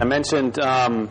I 0.00 0.06
mentioned 0.06 0.58
um, 0.58 1.10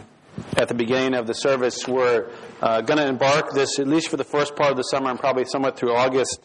at 0.58 0.68
the 0.68 0.74
beginning 0.74 1.14
of 1.14 1.28
the 1.28 1.36
service 1.36 1.88
we're 1.88 2.28
uh, 2.60 2.82
going 2.82 2.98
to 2.98 3.06
embark 3.06 3.52
this, 3.52 3.78
at 3.78 3.86
least 3.86 4.10
for 4.10 4.18
the 4.18 4.24
first 4.24 4.56
part 4.56 4.72
of 4.72 4.78
the 4.78 4.84
summer 4.84 5.12
and 5.12 5.20
probably 5.20 5.46
somewhat 5.46 5.78
through 5.78 5.94
August, 5.94 6.42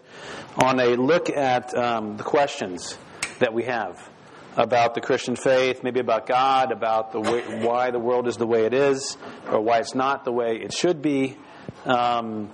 on 0.62 0.78
a 0.78 0.88
look 0.88 1.30
at 1.30 1.74
um, 1.74 2.18
the 2.18 2.22
questions 2.22 2.98
that 3.38 3.54
we 3.54 3.62
have 3.62 4.10
about 4.58 4.94
the 4.94 5.00
Christian 5.00 5.36
faith, 5.36 5.82
maybe 5.82 6.00
about 6.00 6.26
God, 6.26 6.70
about 6.70 7.12
the 7.12 7.20
way, 7.20 7.64
why 7.64 7.90
the 7.90 7.98
world 7.98 8.28
is 8.28 8.36
the 8.36 8.46
way 8.46 8.66
it 8.66 8.74
is, 8.74 9.16
or 9.50 9.62
why 9.62 9.78
it's 9.78 9.94
not 9.94 10.26
the 10.26 10.32
way 10.32 10.56
it 10.56 10.74
should 10.74 11.00
be. 11.00 11.38
Um, 11.86 12.52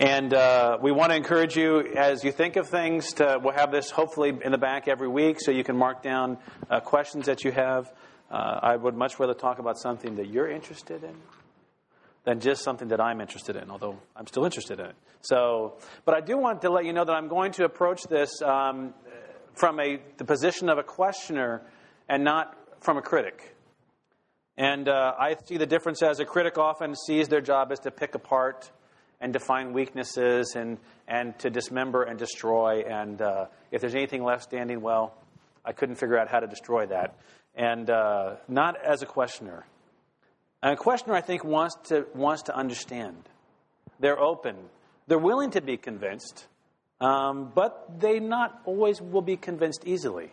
and 0.00 0.34
uh, 0.34 0.78
we 0.82 0.90
want 0.90 1.12
to 1.12 1.16
encourage 1.16 1.56
you 1.56 1.78
as 1.78 2.24
you 2.24 2.32
think 2.32 2.56
of 2.56 2.68
things 2.68 3.12
to, 3.14 3.38
we'll 3.40 3.54
have 3.54 3.70
this 3.70 3.90
hopefully 3.90 4.36
in 4.44 4.50
the 4.50 4.58
back 4.58 4.88
every 4.88 5.06
week 5.06 5.40
so 5.40 5.52
you 5.52 5.62
can 5.62 5.76
mark 5.76 6.02
down 6.02 6.38
uh, 6.68 6.80
questions 6.80 7.26
that 7.26 7.44
you 7.44 7.52
have. 7.52 7.88
Uh, 8.34 8.58
I 8.64 8.74
would 8.74 8.96
much 8.96 9.20
rather 9.20 9.32
talk 9.32 9.60
about 9.60 9.78
something 9.78 10.16
that 10.16 10.26
you're 10.26 10.50
interested 10.50 11.04
in 11.04 11.14
than 12.24 12.40
just 12.40 12.64
something 12.64 12.88
that 12.88 13.00
I'm 13.00 13.20
interested 13.20 13.54
in, 13.54 13.70
although 13.70 13.96
I'm 14.16 14.26
still 14.26 14.44
interested 14.44 14.80
in 14.80 14.86
it. 14.86 14.96
So, 15.20 15.74
but 16.04 16.16
I 16.16 16.20
do 16.20 16.36
want 16.36 16.62
to 16.62 16.70
let 16.70 16.84
you 16.84 16.92
know 16.92 17.04
that 17.04 17.12
I'm 17.12 17.28
going 17.28 17.52
to 17.52 17.64
approach 17.64 18.02
this 18.10 18.42
um, 18.42 18.92
from 19.52 19.78
a, 19.78 20.00
the 20.16 20.24
position 20.24 20.68
of 20.68 20.78
a 20.78 20.82
questioner 20.82 21.62
and 22.08 22.24
not 22.24 22.58
from 22.80 22.98
a 22.98 23.02
critic. 23.02 23.54
And 24.56 24.88
uh, 24.88 25.12
I 25.16 25.36
see 25.44 25.56
the 25.56 25.66
difference 25.66 26.02
as 26.02 26.18
a 26.18 26.24
critic 26.24 26.58
often 26.58 26.96
sees 26.96 27.28
their 27.28 27.40
job 27.40 27.70
as 27.70 27.78
to 27.80 27.92
pick 27.92 28.16
apart 28.16 28.68
and 29.20 29.32
define 29.32 29.72
weaknesses 29.72 30.54
and, 30.56 30.78
and 31.06 31.38
to 31.38 31.50
dismember 31.50 32.02
and 32.02 32.18
destroy. 32.18 32.80
And 32.80 33.22
uh, 33.22 33.44
if 33.70 33.80
there's 33.80 33.94
anything 33.94 34.24
left 34.24 34.42
standing, 34.42 34.80
well, 34.80 35.14
I 35.64 35.70
couldn't 35.70 35.94
figure 35.94 36.18
out 36.18 36.28
how 36.28 36.40
to 36.40 36.48
destroy 36.48 36.86
that 36.86 37.14
and 37.56 37.88
uh, 37.88 38.36
not 38.48 38.76
as 38.82 39.02
a 39.02 39.06
questioner. 39.06 39.66
And 40.62 40.72
a 40.72 40.76
questioner, 40.76 41.14
I 41.14 41.20
think, 41.20 41.44
wants 41.44 41.76
to, 41.88 42.06
wants 42.14 42.42
to 42.44 42.56
understand. 42.56 43.28
They're 44.00 44.18
open. 44.18 44.56
They're 45.06 45.18
willing 45.18 45.50
to 45.52 45.60
be 45.60 45.76
convinced, 45.76 46.46
um, 47.00 47.52
but 47.54 48.00
they 48.00 48.18
not 48.18 48.62
always 48.64 49.00
will 49.00 49.22
be 49.22 49.36
convinced 49.36 49.82
easily. 49.86 50.32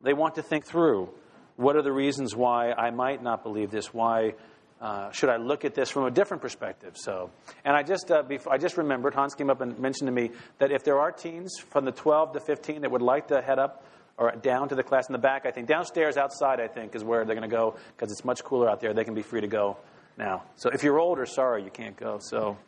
They 0.00 0.12
want 0.14 0.36
to 0.36 0.42
think 0.42 0.64
through 0.64 1.10
what 1.56 1.76
are 1.76 1.82
the 1.82 1.92
reasons 1.92 2.34
why 2.34 2.72
I 2.72 2.90
might 2.90 3.22
not 3.22 3.42
believe 3.42 3.70
this, 3.70 3.92
why 3.92 4.34
uh, 4.80 5.10
should 5.10 5.28
I 5.28 5.36
look 5.36 5.64
at 5.66 5.74
this 5.74 5.90
from 5.90 6.06
a 6.06 6.10
different 6.10 6.40
perspective? 6.40 6.96
So, 6.96 7.30
and 7.64 7.76
I 7.76 7.82
just 7.82 8.10
uh, 8.10 8.22
before, 8.22 8.52
I 8.52 8.56
just 8.56 8.78
remembered 8.78 9.12
Hans 9.12 9.34
came 9.34 9.50
up 9.50 9.60
and 9.60 9.78
mentioned 9.78 10.08
to 10.08 10.12
me 10.12 10.30
that 10.58 10.70
if 10.70 10.84
there 10.84 10.98
are 10.98 11.12
teens 11.12 11.58
from 11.68 11.84
the 11.84 11.92
12 11.92 12.32
to 12.32 12.40
15 12.40 12.80
that 12.82 12.90
would 12.90 13.02
like 13.02 13.28
to 13.28 13.42
head 13.42 13.58
up 13.58 13.84
or 14.20 14.32
down 14.32 14.68
to 14.68 14.74
the 14.74 14.82
class 14.82 15.08
in 15.08 15.14
the 15.14 15.18
back. 15.18 15.46
I 15.46 15.50
think 15.50 15.66
downstairs, 15.66 16.18
outside, 16.18 16.60
I 16.60 16.68
think, 16.68 16.94
is 16.94 17.02
where 17.02 17.24
they're 17.24 17.34
going 17.34 17.48
to 17.48 17.56
go 17.56 17.76
because 17.96 18.12
it's 18.12 18.24
much 18.24 18.44
cooler 18.44 18.68
out 18.68 18.80
there. 18.80 18.92
They 18.92 19.02
can 19.02 19.14
be 19.14 19.22
free 19.22 19.40
to 19.40 19.48
go 19.48 19.78
now. 20.18 20.44
So 20.56 20.68
if 20.68 20.84
you're 20.84 21.00
older, 21.00 21.24
sorry, 21.24 21.64
you 21.64 21.70
can't 21.70 21.96
go. 21.96 22.18
So, 22.20 22.58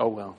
oh 0.00 0.08
well. 0.08 0.36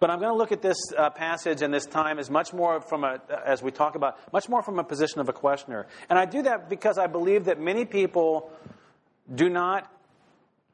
But 0.00 0.10
I'm 0.10 0.18
going 0.18 0.32
to 0.32 0.36
look 0.36 0.52
at 0.52 0.60
this 0.60 0.76
uh, 0.96 1.08
passage 1.08 1.62
and 1.62 1.72
this 1.72 1.86
time 1.86 2.18
as 2.18 2.28
much 2.28 2.52
more 2.52 2.82
from 2.82 3.04
a, 3.04 3.20
as 3.46 3.62
we 3.62 3.70
talk 3.70 3.94
about, 3.94 4.18
much 4.34 4.50
more 4.50 4.62
from 4.62 4.78
a 4.78 4.84
position 4.84 5.20
of 5.20 5.30
a 5.30 5.32
questioner. 5.32 5.86
And 6.10 6.18
I 6.18 6.26
do 6.26 6.42
that 6.42 6.68
because 6.68 6.98
I 6.98 7.06
believe 7.06 7.46
that 7.46 7.58
many 7.58 7.86
people 7.86 8.52
do 9.34 9.48
not 9.48 9.90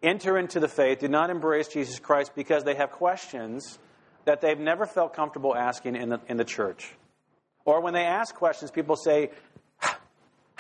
enter 0.03 0.37
into 0.37 0.59
the 0.59 0.69
faith, 0.69 0.99
do 0.99 1.09
not 1.09 1.31
embrace 1.31 1.69
Jesus 1.69 2.01
Christ 2.01 2.33
because 2.35 2.65
they 2.65 2.75
have 2.75 2.91
questions 2.91 3.79
that 4.25 4.41
they've 4.41 4.59
never 4.59 4.85
felt 4.85 5.15
comfortable 5.15 5.55
asking 5.55 5.95
in 5.95 6.09
the, 6.09 6.21
in 6.27 6.37
the 6.37 6.45
church. 6.45 6.93
Or 7.65 7.81
when 7.81 7.95
they 7.95 8.05
ask 8.05 8.35
questions, 8.35 8.71
people 8.71 8.97
say, 8.97 9.31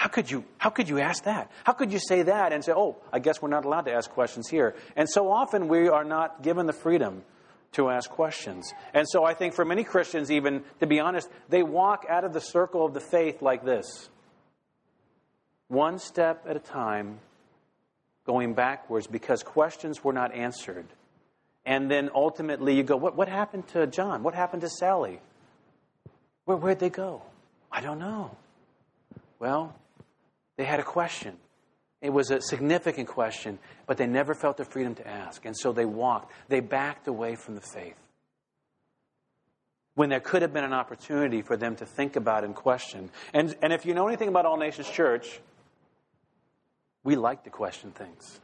how 0.00 0.08
could 0.08 0.30
you 0.30 0.44
how 0.56 0.70
could 0.70 0.88
you 0.88 0.98
ask 0.98 1.24
that? 1.24 1.50
How 1.64 1.74
could 1.74 1.92
you 1.92 1.98
say 1.98 2.22
that 2.22 2.54
and 2.54 2.64
say, 2.64 2.72
"Oh, 2.74 2.96
I 3.12 3.18
guess 3.18 3.42
we're 3.42 3.50
not 3.50 3.66
allowed 3.66 3.82
to 3.82 3.92
ask 3.92 4.08
questions 4.10 4.48
here." 4.48 4.74
And 4.96 5.06
so 5.06 5.30
often 5.30 5.68
we 5.68 5.88
are 5.90 6.04
not 6.04 6.42
given 6.42 6.64
the 6.64 6.72
freedom 6.72 7.22
to 7.72 7.90
ask 7.90 8.08
questions. 8.08 8.72
And 8.94 9.06
so 9.06 9.24
I 9.24 9.34
think 9.34 9.52
for 9.52 9.62
many 9.62 9.84
Christians 9.84 10.30
even 10.30 10.64
to 10.78 10.86
be 10.86 11.00
honest, 11.00 11.28
they 11.50 11.62
walk 11.62 12.06
out 12.08 12.24
of 12.24 12.32
the 12.32 12.40
circle 12.40 12.86
of 12.86 12.94
the 12.94 13.00
faith 13.00 13.42
like 13.42 13.62
this. 13.62 14.08
One 15.68 15.98
step 15.98 16.46
at 16.48 16.56
a 16.56 16.60
time 16.60 17.20
going 18.24 18.54
backwards 18.54 19.06
because 19.06 19.42
questions 19.42 20.02
were 20.02 20.14
not 20.14 20.34
answered. 20.34 20.86
And 21.66 21.90
then 21.90 22.08
ultimately 22.14 22.74
you 22.74 22.84
go, 22.84 22.96
what, 22.96 23.16
what 23.16 23.28
happened 23.28 23.68
to 23.74 23.86
John? 23.86 24.22
What 24.22 24.34
happened 24.34 24.62
to 24.62 24.70
Sally? 24.70 25.20
Where, 26.50 26.56
where'd 26.56 26.80
they 26.80 26.90
go? 26.90 27.22
I 27.70 27.80
don't 27.80 28.00
know. 28.00 28.36
Well, 29.38 29.72
they 30.56 30.64
had 30.64 30.80
a 30.80 30.82
question. 30.82 31.36
It 32.02 32.10
was 32.10 32.32
a 32.32 32.40
significant 32.40 33.06
question, 33.06 33.60
but 33.86 33.98
they 33.98 34.08
never 34.08 34.34
felt 34.34 34.56
the 34.56 34.64
freedom 34.64 34.96
to 34.96 35.06
ask. 35.06 35.44
And 35.44 35.56
so 35.56 35.70
they 35.70 35.84
walked. 35.84 36.32
They 36.48 36.58
backed 36.58 37.06
away 37.06 37.36
from 37.36 37.54
the 37.54 37.60
faith. 37.60 37.94
When 39.94 40.08
there 40.08 40.18
could 40.18 40.42
have 40.42 40.52
been 40.52 40.64
an 40.64 40.72
opportunity 40.72 41.40
for 41.40 41.56
them 41.56 41.76
to 41.76 41.86
think 41.86 42.16
about 42.16 42.42
and 42.42 42.52
question. 42.52 43.10
And, 43.32 43.54
and 43.62 43.72
if 43.72 43.86
you 43.86 43.94
know 43.94 44.08
anything 44.08 44.26
about 44.26 44.44
All 44.44 44.56
Nations 44.56 44.90
Church, 44.90 45.38
we 47.04 47.14
like 47.14 47.44
to 47.44 47.50
question 47.50 47.92
things. 47.92 48.40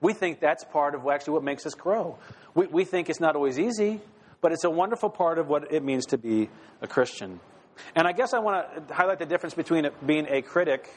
We 0.00 0.12
think 0.12 0.38
that's 0.38 0.62
part 0.62 0.94
of 0.94 1.04
actually 1.08 1.32
what 1.32 1.42
makes 1.42 1.66
us 1.66 1.74
grow. 1.74 2.18
We, 2.54 2.68
we 2.68 2.84
think 2.84 3.10
it's 3.10 3.18
not 3.18 3.34
always 3.34 3.58
easy 3.58 4.00
but 4.40 4.52
it's 4.52 4.64
a 4.64 4.70
wonderful 4.70 5.10
part 5.10 5.38
of 5.38 5.48
what 5.48 5.72
it 5.72 5.82
means 5.82 6.06
to 6.06 6.18
be 6.18 6.48
a 6.80 6.86
Christian. 6.86 7.40
And 7.94 8.06
I 8.06 8.12
guess 8.12 8.34
I 8.34 8.38
want 8.38 8.88
to 8.88 8.94
highlight 8.94 9.18
the 9.18 9.26
difference 9.26 9.54
between 9.54 9.88
being 10.04 10.26
a 10.28 10.42
critic 10.42 10.90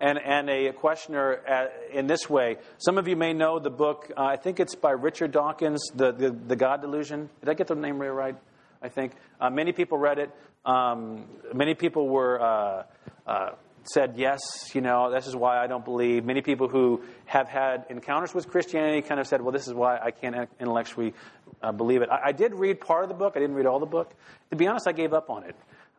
and, 0.00 0.18
and 0.18 0.48
a 0.48 0.72
questioner 0.72 1.68
in 1.92 2.06
this 2.06 2.30
way. 2.30 2.58
Some 2.78 2.98
of 2.98 3.08
you 3.08 3.16
may 3.16 3.32
know 3.32 3.58
the 3.58 3.70
book, 3.70 4.10
uh, 4.16 4.22
I 4.22 4.36
think 4.36 4.60
it's 4.60 4.74
by 4.74 4.92
Richard 4.92 5.32
Dawkins, 5.32 5.84
the, 5.94 6.12
the, 6.12 6.30
the, 6.30 6.56
God 6.56 6.80
Delusion. 6.80 7.28
Did 7.40 7.48
I 7.48 7.54
get 7.54 7.66
the 7.66 7.74
name 7.74 7.98
right? 7.98 8.36
I 8.80 8.88
think. 8.88 9.12
Uh, 9.40 9.50
many 9.50 9.72
people 9.72 9.98
read 9.98 10.18
it. 10.18 10.30
Um, 10.64 11.26
many 11.52 11.74
people 11.74 12.08
were. 12.08 12.40
Uh, 12.40 12.82
uh 13.26 13.50
said, 13.92 14.14
yes, 14.16 14.40
you 14.74 14.80
know, 14.80 15.10
this 15.10 15.26
is 15.26 15.34
why 15.34 15.62
I 15.62 15.66
don't 15.66 15.84
believe. 15.84 16.24
Many 16.24 16.42
people 16.42 16.68
who 16.68 17.02
have 17.26 17.48
had 17.48 17.86
encounters 17.90 18.34
with 18.34 18.48
Christianity 18.48 19.02
kind 19.02 19.20
of 19.20 19.26
said, 19.26 19.40
well, 19.42 19.52
this 19.52 19.66
is 19.66 19.74
why 19.74 19.98
I 19.98 20.10
can't 20.10 20.48
intellectually 20.60 21.14
uh, 21.62 21.72
believe 21.72 22.02
it. 22.02 22.08
I, 22.10 22.28
I, 22.28 22.32
did 22.32 22.54
read 22.54 22.80
part 22.80 23.02
of 23.02 23.08
the 23.08 23.14
book. 23.14 23.34
I 23.36 23.40
didn't 23.40 23.56
read 23.56 23.66
all 23.66 23.80
the 23.80 23.86
book. 23.86 24.12
To 24.50 24.56
be 24.56 24.66
honest, 24.66 24.86
I 24.86 24.92
gave 24.92 25.12
up 25.12 25.30
on 25.30 25.44
it. 25.44 25.56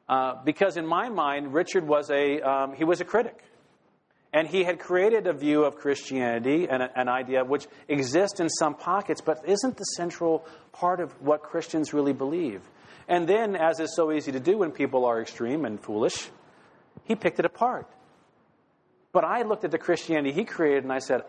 Uh, 0.08 0.36
because 0.44 0.78
in 0.78 0.86
my 0.86 1.10
mind, 1.10 1.54
Richard 1.54 1.88
was 1.88 2.10
a, 2.10 2.42
um, 2.42 2.74
he 2.74 2.84
was 2.84 3.02
a 3.02 3.06
critic. 3.06 3.38
And 4.32 4.48
he 4.48 4.64
had 4.64 4.80
created 4.80 5.26
a 5.26 5.34
view 5.34 5.64
of 5.64 5.76
Christianity 5.76 6.68
and 6.70 6.84
a, 6.84 7.00
an 7.00 7.10
idea 7.10 7.44
which 7.44 7.68
exists 7.88 8.40
in 8.40 8.50
some 8.50 8.76
pockets, 8.76 9.22
but 9.22 9.48
isn't 9.48 9.78
the 9.78 9.84
central 9.84 10.46
part 10.72 11.00
of 11.00 11.12
what 11.22 11.42
Christians 11.42 11.94
really 11.94 12.14
believe. 12.14 12.62
And 13.08 13.28
then, 13.28 13.56
as 13.56 13.80
is 13.80 13.96
so 13.96 14.12
easy 14.12 14.32
to 14.32 14.40
do 14.40 14.60
when 14.60 14.72
people 14.72 15.06
are 15.06 15.20
extreme 15.20 15.66
and 15.66 15.82
foolish, 15.82 16.30
he 17.10 17.16
picked 17.16 17.40
it 17.40 17.46
apart. 17.46 17.88
But 19.12 19.26
I 19.26 19.42
looked 19.42 19.66
at 19.66 19.72
the 19.72 19.80
Christianity 19.80 20.32
he 20.32 20.46
created 20.46 20.84
and 20.84 20.94
I 20.94 21.00
said, 21.00 21.24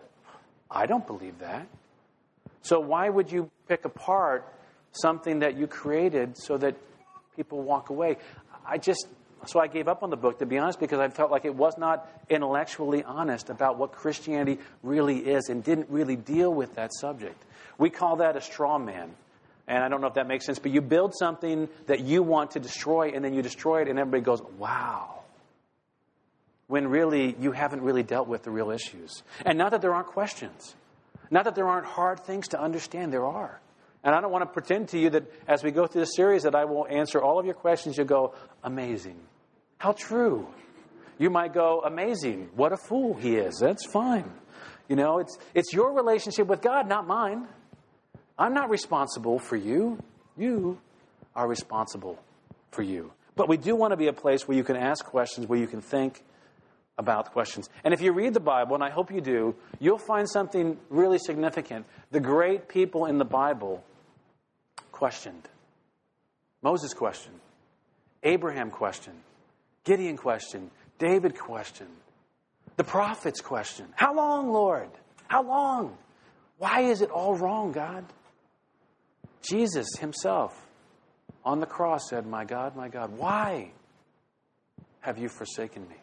I 0.69 0.85
don't 0.85 1.05
believe 1.05 1.39
that. 1.39 1.67
So 2.61 2.79
why 2.79 3.09
would 3.09 3.31
you 3.31 3.49
pick 3.67 3.83
apart 3.83 4.47
something 4.91 5.39
that 5.39 5.57
you 5.57 5.65
created 5.65 6.37
so 6.37 6.57
that 6.57 6.75
people 7.35 7.63
walk 7.63 7.89
away? 7.89 8.17
I 8.63 8.77
just, 8.77 9.07
so 9.47 9.59
I 9.59 9.65
gave 9.65 9.87
up 9.87 10.03
on 10.03 10.11
the 10.11 10.15
book, 10.15 10.37
to 10.39 10.45
be 10.45 10.59
honest, 10.59 10.79
because 10.79 10.99
I 10.99 11.09
felt 11.09 11.31
like 11.31 11.45
it 11.45 11.55
was 11.55 11.75
not 11.79 12.07
intellectually 12.29 13.03
honest 13.03 13.49
about 13.49 13.79
what 13.79 13.91
Christianity 13.91 14.59
really 14.83 15.17
is 15.17 15.49
and 15.49 15.63
didn't 15.63 15.89
really 15.89 16.15
deal 16.15 16.53
with 16.53 16.75
that 16.75 16.93
subject. 16.93 17.43
We 17.79 17.89
call 17.89 18.17
that 18.17 18.37
a 18.37 18.41
straw 18.41 18.77
man. 18.77 19.09
And 19.67 19.83
I 19.83 19.89
don't 19.89 20.01
know 20.01 20.07
if 20.07 20.13
that 20.13 20.27
makes 20.27 20.45
sense, 20.45 20.59
but 20.59 20.71
you 20.71 20.81
build 20.81 21.15
something 21.15 21.67
that 21.87 22.01
you 22.01 22.21
want 22.21 22.51
to 22.51 22.59
destroy 22.59 23.13
and 23.15 23.25
then 23.25 23.33
you 23.33 23.41
destroy 23.41 23.81
it, 23.81 23.87
and 23.87 23.97
everybody 23.97 24.21
goes, 24.21 24.43
wow 24.59 25.20
when 26.71 26.87
really 26.87 27.35
you 27.37 27.51
haven't 27.51 27.81
really 27.81 28.01
dealt 28.01 28.29
with 28.29 28.43
the 28.43 28.49
real 28.49 28.71
issues. 28.71 29.23
And 29.45 29.57
not 29.57 29.71
that 29.71 29.81
there 29.81 29.93
aren't 29.93 30.07
questions, 30.07 30.73
not 31.29 31.43
that 31.43 31.53
there 31.53 31.67
aren't 31.67 31.85
hard 31.85 32.21
things 32.21 32.47
to 32.49 32.61
understand, 32.61 33.11
there 33.11 33.25
are. 33.25 33.59
And 34.05 34.15
I 34.15 34.21
don't 34.21 34.31
want 34.31 34.43
to 34.43 34.51
pretend 34.51 34.87
to 34.89 34.97
you 34.97 35.09
that 35.09 35.29
as 35.49 35.63
we 35.63 35.71
go 35.71 35.85
through 35.85 36.03
this 36.03 36.15
series 36.15 36.43
that 36.43 36.55
I 36.55 36.63
will 36.63 36.87
answer 36.89 37.21
all 37.21 37.39
of 37.39 37.45
your 37.45 37.55
questions. 37.55 37.97
You'll 37.97 38.07
go, 38.07 38.35
amazing. 38.63 39.19
How 39.79 39.91
true. 39.91 40.47
You 41.19 41.29
might 41.29 41.53
go, 41.53 41.81
amazing. 41.85 42.49
What 42.55 42.71
a 42.71 42.77
fool 42.77 43.15
he 43.15 43.35
is. 43.35 43.59
That's 43.59 43.85
fine. 43.91 44.31
You 44.87 44.95
know, 44.95 45.19
it's, 45.19 45.37
it's 45.53 45.73
your 45.73 45.93
relationship 45.93 46.47
with 46.47 46.61
God, 46.61 46.87
not 46.87 47.05
mine. 47.05 47.47
I'm 48.39 48.53
not 48.53 48.69
responsible 48.69 49.39
for 49.39 49.57
you. 49.57 50.01
You 50.37 50.79
are 51.35 51.49
responsible 51.49 52.17
for 52.71 52.81
you. 52.81 53.11
But 53.35 53.49
we 53.49 53.57
do 53.57 53.75
want 53.75 53.91
to 53.91 53.97
be 53.97 54.07
a 54.07 54.13
place 54.13 54.47
where 54.47 54.57
you 54.57 54.63
can 54.63 54.77
ask 54.77 55.03
questions, 55.03 55.47
where 55.47 55.59
you 55.59 55.67
can 55.67 55.81
think, 55.81 56.23
about 57.01 57.33
questions. 57.33 57.69
And 57.83 57.93
if 57.93 58.01
you 58.01 58.13
read 58.13 58.33
the 58.33 58.39
Bible, 58.39 58.75
and 58.75 58.83
I 58.83 58.89
hope 58.89 59.11
you 59.11 59.19
do, 59.19 59.55
you'll 59.79 59.97
find 59.97 60.29
something 60.29 60.77
really 60.89 61.17
significant. 61.17 61.85
The 62.11 62.21
great 62.21 62.69
people 62.69 63.07
in 63.07 63.17
the 63.17 63.25
Bible 63.25 63.83
questioned. 64.93 65.49
Moses 66.61 66.93
questioned. 66.93 67.39
Abraham 68.23 68.69
questioned. 68.69 69.19
Gideon 69.83 70.15
questioned. 70.15 70.69
David 70.99 71.37
questioned. 71.37 71.89
The 72.77 72.83
prophets 72.83 73.41
questioned. 73.41 73.89
How 73.95 74.15
long, 74.15 74.51
Lord? 74.53 74.89
How 75.27 75.43
long? 75.43 75.97
Why 76.57 76.81
is 76.81 77.01
it 77.01 77.09
all 77.09 77.35
wrong, 77.35 77.71
God? 77.71 78.05
Jesus 79.41 79.87
himself 79.99 80.53
on 81.43 81.59
the 81.59 81.65
cross 81.65 82.09
said, 82.09 82.27
My 82.27 82.45
God, 82.45 82.75
my 82.75 82.87
God, 82.87 83.17
why 83.17 83.71
have 84.99 85.17
you 85.17 85.27
forsaken 85.27 85.87
me? 85.89 85.95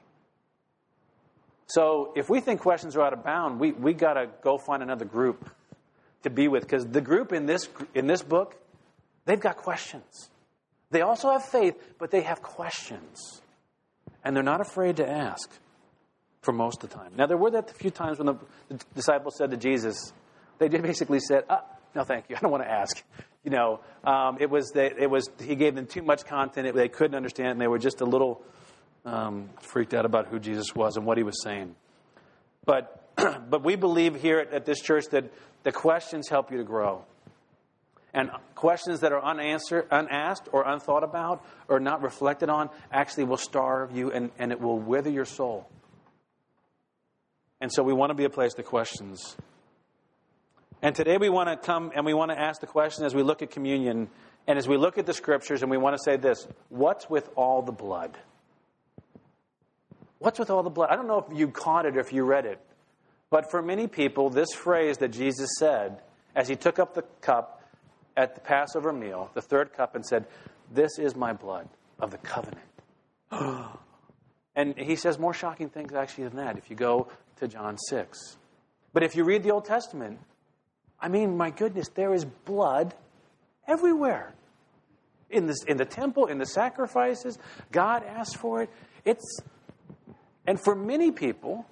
So 1.68 2.12
if 2.16 2.30
we 2.30 2.40
think 2.40 2.60
questions 2.60 2.96
are 2.96 3.02
out 3.02 3.12
of 3.12 3.22
bound, 3.22 3.60
we, 3.60 3.72
we 3.72 3.92
got 3.92 4.14
to 4.14 4.28
go 4.42 4.56
find 4.56 4.82
another 4.82 5.04
group 5.04 5.50
to 6.22 6.30
be 6.30 6.48
with 6.48 6.62
because 6.62 6.86
the 6.86 7.02
group 7.02 7.32
in 7.32 7.46
this, 7.46 7.68
in 7.94 8.06
this 8.06 8.22
book, 8.22 8.56
they've 9.26 9.38
got 9.38 9.56
questions. 9.58 10.30
They 10.90 11.02
also 11.02 11.30
have 11.30 11.44
faith, 11.44 11.74
but 11.98 12.10
they 12.10 12.22
have 12.22 12.42
questions. 12.42 13.42
And 14.24 14.34
they're 14.34 14.42
not 14.42 14.62
afraid 14.62 14.96
to 14.96 15.08
ask 15.08 15.50
for 16.40 16.52
most 16.52 16.82
of 16.82 16.90
the 16.90 16.96
time. 16.96 17.12
Now, 17.16 17.26
there 17.26 17.36
were 17.36 17.50
that 17.50 17.70
few 17.76 17.90
times 17.90 18.18
when 18.18 18.26
the, 18.26 18.34
the 18.68 18.82
disciples 18.94 19.36
said 19.36 19.50
to 19.50 19.58
Jesus, 19.58 20.12
they 20.58 20.68
basically 20.68 21.20
said, 21.20 21.44
ah, 21.50 21.62
no, 21.94 22.04
thank 22.04 22.30
you. 22.30 22.36
I 22.36 22.40
don't 22.40 22.50
want 22.50 22.64
to 22.64 22.70
ask. 22.70 23.02
You 23.44 23.50
know, 23.50 23.80
um, 24.04 24.38
it 24.40 24.50
was 24.50 24.70
they, 24.74 24.92
it 24.98 25.10
was 25.10 25.28
he 25.40 25.54
gave 25.54 25.74
them 25.74 25.86
too 25.86 26.02
much 26.02 26.24
content. 26.24 26.66
It, 26.66 26.74
they 26.74 26.88
couldn't 26.88 27.14
understand, 27.14 27.52
and 27.52 27.60
they 27.60 27.66
were 27.66 27.78
just 27.78 28.00
a 28.00 28.04
little 28.04 28.42
um, 29.04 29.50
freaked 29.60 29.94
out 29.94 30.04
about 30.04 30.26
who 30.28 30.38
Jesus 30.38 30.74
was 30.74 30.96
and 30.96 31.06
what 31.06 31.16
he 31.16 31.22
was 31.22 31.42
saying. 31.42 31.74
But 32.64 32.98
but 33.50 33.64
we 33.64 33.76
believe 33.76 34.20
here 34.20 34.38
at, 34.38 34.52
at 34.52 34.64
this 34.64 34.80
church 34.80 35.06
that 35.10 35.32
the 35.64 35.72
questions 35.72 36.28
help 36.28 36.50
you 36.50 36.58
to 36.58 36.64
grow. 36.64 37.04
And 38.14 38.30
questions 38.54 39.00
that 39.00 39.12
are 39.12 39.22
unanswered, 39.22 39.86
unasked 39.90 40.48
or 40.52 40.66
unthought 40.66 41.04
about 41.04 41.44
or 41.68 41.78
not 41.78 42.02
reflected 42.02 42.48
on 42.48 42.70
actually 42.90 43.24
will 43.24 43.36
starve 43.36 43.94
you 43.94 44.10
and, 44.10 44.30
and 44.38 44.50
it 44.50 44.60
will 44.60 44.78
wither 44.78 45.10
your 45.10 45.26
soul. 45.26 45.68
And 47.60 47.72
so 47.72 47.82
we 47.82 47.92
want 47.92 48.10
to 48.10 48.14
be 48.14 48.24
a 48.24 48.30
place 48.30 48.54
that 48.54 48.64
questions. 48.64 49.36
And 50.80 50.94
today 50.94 51.16
we 51.18 51.28
want 51.28 51.48
to 51.48 51.56
come 51.56 51.90
and 51.94 52.06
we 52.06 52.14
want 52.14 52.30
to 52.30 52.38
ask 52.38 52.60
the 52.60 52.66
question 52.66 53.04
as 53.04 53.14
we 53.14 53.22
look 53.22 53.42
at 53.42 53.50
communion 53.50 54.08
and 54.46 54.58
as 54.58 54.66
we 54.66 54.76
look 54.76 54.96
at 54.96 55.06
the 55.06 55.12
scriptures 55.12 55.62
and 55.62 55.70
we 55.70 55.76
want 55.76 55.96
to 55.96 56.02
say 56.02 56.16
this 56.16 56.46
what's 56.70 57.10
with 57.10 57.28
all 57.36 57.62
the 57.62 57.72
blood? 57.72 58.16
What's 60.18 60.38
with 60.38 60.50
all 60.50 60.62
the 60.62 60.70
blood? 60.70 60.90
I 60.90 60.96
don't 60.96 61.06
know 61.06 61.24
if 61.30 61.38
you 61.38 61.48
caught 61.48 61.86
it 61.86 61.96
or 61.96 62.00
if 62.00 62.12
you 62.12 62.24
read 62.24 62.44
it, 62.44 62.60
but 63.30 63.50
for 63.50 63.62
many 63.62 63.86
people, 63.86 64.30
this 64.30 64.52
phrase 64.52 64.98
that 64.98 65.08
Jesus 65.08 65.50
said 65.58 66.00
as 66.34 66.48
he 66.48 66.56
took 66.56 66.78
up 66.78 66.94
the 66.94 67.02
cup 67.20 67.62
at 68.16 68.34
the 68.34 68.40
Passover 68.40 68.92
meal, 68.92 69.30
the 69.34 69.42
third 69.42 69.72
cup, 69.72 69.94
and 69.94 70.04
said, 70.04 70.26
This 70.72 70.98
is 70.98 71.14
my 71.14 71.32
blood 71.32 71.68
of 72.00 72.10
the 72.10 72.18
covenant. 72.18 72.66
and 74.56 74.76
he 74.76 74.96
says 74.96 75.18
more 75.18 75.34
shocking 75.34 75.68
things 75.68 75.92
actually 75.94 76.24
than 76.24 76.36
that 76.36 76.58
if 76.58 76.68
you 76.68 76.76
go 76.76 77.08
to 77.36 77.46
John 77.46 77.78
6. 77.78 78.36
But 78.92 79.02
if 79.02 79.14
you 79.14 79.24
read 79.24 79.42
the 79.42 79.52
Old 79.52 79.64
Testament, 79.64 80.18
I 81.00 81.08
mean, 81.08 81.36
my 81.36 81.50
goodness, 81.50 81.88
there 81.88 82.12
is 82.12 82.24
blood 82.24 82.94
everywhere. 83.66 84.34
In 85.30 85.46
the, 85.46 85.56
in 85.68 85.76
the 85.76 85.84
temple, 85.84 86.26
in 86.26 86.38
the 86.38 86.46
sacrifices, 86.46 87.38
God 87.70 88.02
asked 88.02 88.38
for 88.38 88.62
it. 88.62 88.70
It's, 89.04 89.40
and 90.48 90.58
for 90.58 90.74
many 90.74 91.10
people, 91.10 91.66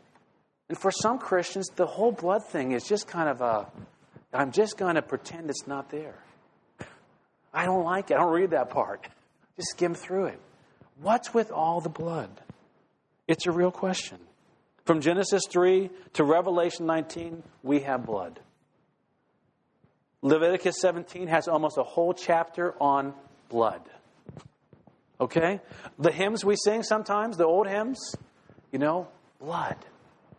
and 0.69 0.77
for 0.77 0.91
some 0.91 1.19
Christians, 1.19 1.71
the 1.77 1.87
whole 1.87 2.13
blood 2.13 2.45
thing 2.45 2.73
is 2.73 2.85
just 2.85 3.09
kind 3.09 3.27
of 3.27 3.41
a, 3.41 3.67
I'm 4.35 4.53
just 4.53 4.77
going 4.77 4.97
to 4.97 5.03
pretend 5.03 5.49
it's 5.49 5.67
not 5.67 5.91
there. 5.91 6.19
I 7.55 7.65
don't 7.65 7.85
like 7.85 8.11
it. 8.11 8.17
I 8.17 8.19
don't 8.19 8.35
read 8.35 8.51
that 8.51 8.69
part. 8.69 9.09
Just 9.57 9.71
skim 9.71 9.95
through 9.95 10.27
it. 10.27 10.41
What's 11.01 11.33
with 11.33 11.51
all 11.51 11.81
the 11.81 11.89
blood? 11.89 12.29
It's 13.27 13.47
a 13.47 13.51
real 13.51 13.71
question. 13.71 14.19
From 14.85 15.01
Genesis 15.01 15.45
3 15.49 15.89
to 16.13 16.25
Revelation 16.25 16.85
19, 16.85 17.43
we 17.63 17.81
have 17.81 18.05
blood. 18.05 18.39
Leviticus 20.21 20.83
17 20.83 21.29
has 21.29 21.49
almost 21.49 21.79
a 21.79 21.83
whole 21.83 22.13
chapter 22.13 22.75
on 22.79 23.15
blood. 23.49 23.81
Okay? 25.19 25.63
The 25.99 26.13
hymns 26.13 26.45
we 26.45 26.57
sing 26.57 26.83
sometimes, 26.83 27.39
the 27.39 27.47
old 27.47 27.69
hymns, 27.69 28.15
you 28.77 28.81
know, 28.81 29.09
blood. 29.41 29.77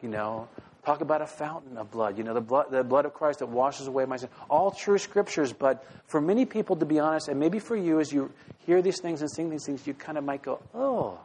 You 0.03 0.09
know, 0.09 0.47
talk 0.85 1.01
about 1.01 1.23
a 1.23 1.25
fountain 1.25 1.75
of 1.75 1.89
blood. 1.89 2.19
You 2.19 2.23
know, 2.23 2.35
the 2.35 2.41
blood, 2.41 2.67
the 2.69 2.83
blood 2.83 3.05
of 3.05 3.15
Christ 3.15 3.39
that 3.39 3.49
washes 3.49 3.87
away 3.87 4.05
my 4.05 4.17
sin. 4.17 4.29
All 4.47 4.69
true 4.69 4.99
scriptures, 4.99 5.53
but 5.53 5.83
for 6.05 6.21
many 6.21 6.45
people, 6.45 6.75
to 6.75 6.85
be 6.85 6.99
honest, 6.99 7.29
and 7.29 7.39
maybe 7.39 7.57
for 7.57 7.75
you, 7.75 7.99
as 7.99 8.13
you 8.13 8.31
hear 8.67 8.83
these 8.83 9.01
things 9.01 9.21
and 9.21 9.31
sing 9.31 9.49
these 9.49 9.65
things, 9.65 9.87
you 9.87 9.95
kind 9.95 10.19
of 10.19 10.23
might 10.23 10.43
go, 10.43 10.61
oh, 10.75 11.19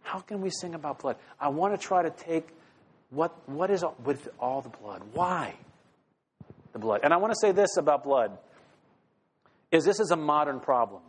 how 0.00 0.20
can 0.20 0.40
we 0.40 0.48
sing 0.48 0.74
about 0.74 1.00
blood? 1.00 1.16
I 1.38 1.48
want 1.48 1.78
to 1.78 1.86
try 1.86 2.02
to 2.02 2.08
take 2.08 2.48
what, 3.10 3.34
what 3.46 3.70
is 3.70 3.84
with 4.04 4.26
all 4.40 4.62
the 4.62 4.70
blood? 4.70 5.02
Why? 5.12 5.54
the 6.72 6.78
blood. 6.78 7.00
And 7.04 7.12
I 7.12 7.18
want 7.18 7.32
to 7.32 7.38
say 7.38 7.52
this 7.52 7.76
about 7.76 8.04
blood 8.04 8.36
is 9.70 9.84
this 9.84 10.00
is 10.00 10.10
a 10.10 10.16
modern 10.16 10.60
problem. 10.60 11.02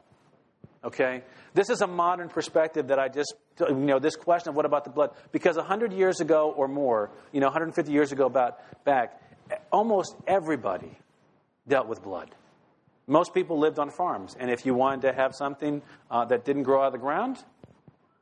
Okay? 0.86 1.24
This 1.54 1.70
is 1.70 1.82
a 1.82 1.88
modern 1.88 2.30
perspective 2.30 2.88
that 2.88 3.00
I 3.00 3.10
just, 3.10 3.34
you 3.60 3.74
know, 3.74 4.00
this 4.00 4.16
question 4.16 4.50
of 4.50 4.56
what 4.56 4.66
about 4.66 4.84
the 4.84 4.92
blood? 4.92 5.12
Because 5.32 5.58
100 5.58 5.92
years 5.92 6.20
ago 6.22 6.54
or 6.56 6.68
more, 6.68 7.10
you 7.32 7.40
know, 7.40 7.48
150 7.48 7.92
years 7.92 8.12
ago 8.12 8.28
about 8.28 8.60
back, 8.86 9.20
almost 9.72 10.16
everybody 10.28 10.98
dealt 11.68 11.88
with 11.88 12.04
blood. 12.04 12.36
Most 13.08 13.34
people 13.34 13.60
lived 13.60 13.78
on 13.78 13.90
farms, 13.90 14.36
and 14.40 14.50
if 14.50 14.66
you 14.66 14.74
wanted 14.74 15.02
to 15.04 15.14
have 15.14 15.36
something 15.36 15.82
uh, 16.10 16.26
that 16.26 16.44
didn't 16.44 16.64
grow 16.64 16.82
out 16.82 16.88
of 16.88 16.94
the 16.94 17.00
ground, 17.00 17.38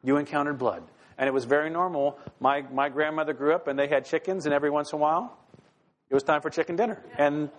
you 0.04 0.18
encountered 0.18 0.58
blood. 0.58 0.84
And 1.18 1.28
it 1.28 1.32
was 1.32 1.46
very 1.46 1.70
normal. 1.70 2.18
My, 2.40 2.64
my 2.64 2.90
grandmother 2.90 3.34
grew 3.34 3.54
up, 3.54 3.68
and 3.68 3.80
they 3.80 3.88
had 3.88 4.06
chickens, 4.06 4.46
and 4.46 4.54
every 4.54 4.70
once 4.70 4.92
in 4.92 5.00
a 5.00 5.02
while, 5.02 5.38
it 6.10 6.14
was 6.14 6.24
time 6.24 6.42
for 6.42 6.50
chicken 6.50 6.76
dinner. 6.76 7.02
And 7.18 7.50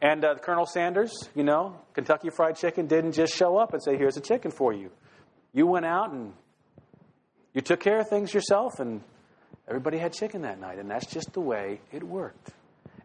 and 0.00 0.24
uh, 0.24 0.34
Colonel 0.36 0.66
Sanders, 0.66 1.12
you 1.34 1.42
know, 1.42 1.78
Kentucky 1.94 2.30
Fried 2.30 2.56
Chicken 2.56 2.86
didn't 2.86 3.12
just 3.12 3.34
show 3.34 3.56
up 3.56 3.72
and 3.72 3.82
say, 3.82 3.96
"Here's 3.96 4.16
a 4.16 4.20
chicken 4.20 4.50
for 4.50 4.72
you." 4.72 4.90
You 5.52 5.66
went 5.66 5.86
out 5.86 6.12
and 6.12 6.32
you 7.54 7.62
took 7.62 7.80
care 7.80 8.00
of 8.00 8.08
things 8.08 8.34
yourself, 8.34 8.78
and 8.78 9.02
everybody 9.66 9.98
had 9.98 10.12
chicken 10.12 10.42
that 10.42 10.60
night, 10.60 10.78
and 10.78 10.90
that's 10.90 11.06
just 11.06 11.32
the 11.32 11.40
way 11.40 11.80
it 11.92 12.02
worked. 12.02 12.50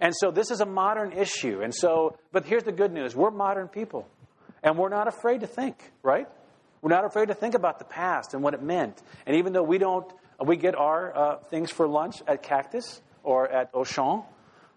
And 0.01 0.13
so 0.15 0.31
this 0.31 0.51
is 0.51 0.59
a 0.59 0.65
modern 0.65 1.13
issue. 1.13 1.61
And 1.61 1.73
so, 1.73 2.17
but 2.31 2.45
here's 2.45 2.63
the 2.63 2.71
good 2.71 2.91
news: 2.91 3.15
we're 3.15 3.31
modern 3.31 3.67
people, 3.67 4.07
and 4.61 4.77
we're 4.77 4.89
not 4.89 5.07
afraid 5.07 5.41
to 5.41 5.47
think, 5.47 5.91
right? 6.03 6.27
We're 6.81 6.89
not 6.89 7.05
afraid 7.05 7.27
to 7.27 7.35
think 7.35 7.53
about 7.53 7.79
the 7.79 7.85
past 7.85 8.33
and 8.33 8.43
what 8.43 8.53
it 8.53 8.63
meant. 8.63 9.01
And 9.25 9.37
even 9.37 9.53
though 9.53 9.63
we 9.63 9.77
don't, 9.77 10.11
we 10.43 10.57
get 10.57 10.75
our 10.75 11.15
uh, 11.15 11.37
things 11.49 11.69
for 11.69 11.87
lunch 11.87 12.15
at 12.27 12.41
Cactus 12.41 13.01
or 13.23 13.47
at 13.47 13.71
Auchan 13.71 14.25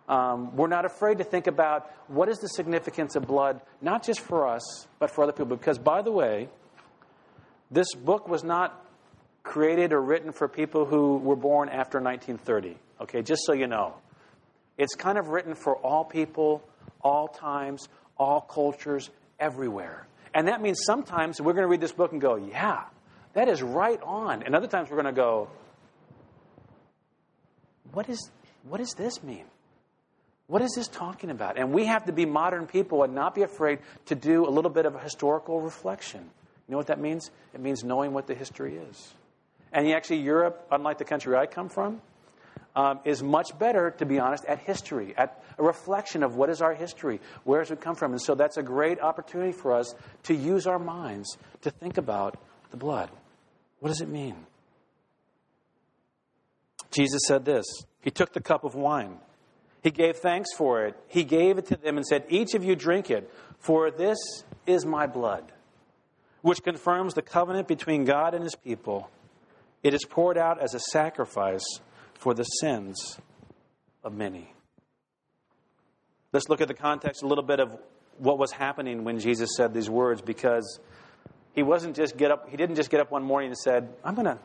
um, 0.09 0.55
we're 0.57 0.69
not 0.69 0.85
afraid 0.85 1.19
to 1.19 1.25
think 1.25 1.47
about 1.47 1.91
what 2.09 2.29
is 2.29 2.39
the 2.39 2.49
significance 2.49 3.17
of 3.17 3.27
blood, 3.27 3.61
not 3.81 4.05
just 4.05 4.21
for 4.21 4.47
us, 4.47 4.87
but 4.99 5.11
for 5.11 5.25
other 5.25 5.33
people. 5.33 5.57
Because, 5.57 5.79
by 5.79 6.03
the 6.03 6.13
way, 6.13 6.49
this 7.71 7.95
book 7.95 8.29
was 8.29 8.45
not 8.45 8.85
created 9.43 9.93
or 9.93 10.01
written 10.01 10.33
for 10.33 10.49
people 10.49 10.85
who 10.85 11.19
were 11.19 11.37
born 11.37 11.69
after 11.69 12.01
1930. 12.01 12.77
Okay, 13.01 13.23
just 13.23 13.43
so 13.47 13.53
you 13.53 13.67
know. 13.67 13.95
It's 14.77 14.95
kind 14.95 15.19
of 15.19 15.29
written 15.29 15.55
for 15.55 15.77
all 15.77 16.05
people, 16.05 16.63
all 17.01 17.29
times, 17.29 17.89
all 18.19 18.41
cultures, 18.41 19.11
everywhere. 19.39 20.07
And 20.35 20.49
that 20.49 20.61
means 20.61 20.81
sometimes 20.85 21.41
we're 21.41 21.53
going 21.53 21.63
to 21.65 21.69
read 21.69 21.81
this 21.81 21.93
book 21.93 22.13
and 22.13 22.21
go, 22.21 22.37
yeah, 22.37 22.85
that 23.35 23.49
is 23.49 23.63
right 23.63 24.01
on. 24.03 24.43
And 24.43 24.55
other 24.55 24.67
times 24.67 24.91
we're 24.91 25.01
going 25.01 25.15
to 25.15 25.21
go, 25.21 25.49
what, 27.93 28.09
is, 28.09 28.31
what 28.65 28.79
does 28.79 28.95
this 28.97 29.23
mean? 29.23 29.45
What 30.47 30.61
is 30.61 30.73
this 30.77 30.89
talking 30.89 31.31
about? 31.31 31.59
And 31.59 31.73
we 31.73 31.87
have 31.87 32.05
to 32.05 32.13
be 32.13 32.27
modern 32.27 32.67
people 32.67 33.03
and 33.03 33.15
not 33.15 33.35
be 33.35 33.43
afraid 33.43 33.79
to 34.07 34.15
do 34.15 34.47
a 34.47 34.51
little 34.51 34.71
bit 34.71 34.85
of 34.85 34.95
a 34.95 34.99
historical 34.99 35.61
reflection. 35.61 36.21
You 36.69 36.73
know 36.73 36.77
what 36.77 36.89
that 36.89 37.01
means? 37.01 37.31
It 37.55 37.61
means 37.61 37.83
knowing 37.83 38.13
what 38.13 38.27
the 38.27 38.35
history 38.35 38.77
is. 38.77 39.15
And 39.73 39.91
actually, 39.91 40.21
Europe, 40.21 40.67
unlike 40.71 40.99
the 40.99 41.05
country 41.05 41.35
I 41.35 41.47
come 41.47 41.69
from, 41.69 42.01
um, 42.77 43.01
is 43.05 43.23
much 43.23 43.57
better, 43.59 43.91
to 43.93 44.07
be 44.07 44.19
honest, 44.19 44.45
at 44.45 44.59
history, 44.61 45.15
at 45.17 45.43
a 45.59 45.63
reflection 45.63 46.23
of 46.23 46.37
what 46.37 46.51
is 46.51 46.61
our 46.61 46.75
history, 46.75 47.21
where 47.45 47.61
does 47.61 47.71
it 47.71 47.81
come 47.81 47.95
from. 47.95 48.13
And 48.13 48.21
so 48.21 48.35
that's 48.35 48.57
a 48.57 48.63
great 48.63 49.01
opportunity 49.01 49.53
for 49.53 49.73
us 49.73 49.95
to 50.25 50.35
use 50.35 50.67
our 50.67 50.79
minds 50.79 51.37
to 51.63 51.71
think 51.71 51.99
about 51.99 52.37
the 52.71 52.77
blood. 52.77 53.11
What 53.81 53.89
does 53.91 54.01
it 54.01 54.09
mean? 54.09 54.35
Jesus 56.91 57.23
said 57.27 57.45
this 57.45 57.65
He 58.01 58.11
took 58.11 58.33
the 58.33 58.41
cup 58.41 58.65
of 58.65 58.75
wine. 58.75 59.19
He 59.85 59.91
gave 59.91 60.17
thanks 60.17 60.49
for 60.57 60.87
it. 60.87 60.97
He 61.07 61.23
gave 61.23 61.59
it 61.59 61.67
to 61.67 61.77
them 61.77 61.99
and 61.99 62.07
said, 62.07 62.25
Each 62.29 62.55
of 62.55 62.65
you 62.65 62.75
drink 62.75 63.11
it, 63.11 63.31
for 63.59 63.91
this 63.91 64.19
is 64.67 64.85
my 64.87 65.07
blood, 65.07 65.53
which 66.41 66.63
confirms 66.63 67.15
the 67.15 67.23
covenant 67.23 67.69
between 67.69 68.05
God 68.05 68.35
and 68.35 68.43
his 68.43 68.57
people. 68.57 69.11
It 69.83 69.93
is 69.93 70.05
poured 70.07 70.39
out 70.39 70.59
as 70.59 70.75
a 70.75 70.81
sacrifice 70.81 71.65
for 72.15 72.33
the 72.33 72.45
sins 72.45 73.19
of 74.03 74.15
many. 74.15 74.53
Let's 76.33 76.49
look 76.49 76.63
at 76.63 76.69
the 76.69 76.75
context 76.75 77.23
a 77.23 77.27
little 77.27 77.45
bit 77.45 77.61
of 77.61 77.79
what 78.17 78.39
was 78.39 78.51
happening 78.51 79.05
when 79.05 79.19
Jesus 79.21 79.51
said 79.55 79.75
these 79.75 79.91
words 79.91 80.23
because 80.23 80.81
he 81.53 81.63
wasn't 81.63 81.95
just 81.95 82.17
get 82.17 82.31
up 82.31 82.49
he 82.49 82.57
didn't 82.57 82.77
just 82.77 82.91
get 82.91 83.01
up 83.01 83.11
one 83.11 83.23
morning 83.23 83.51
and 83.51 83.59
said, 83.59 83.95
I'm 84.03 84.15
gonna 84.15 84.39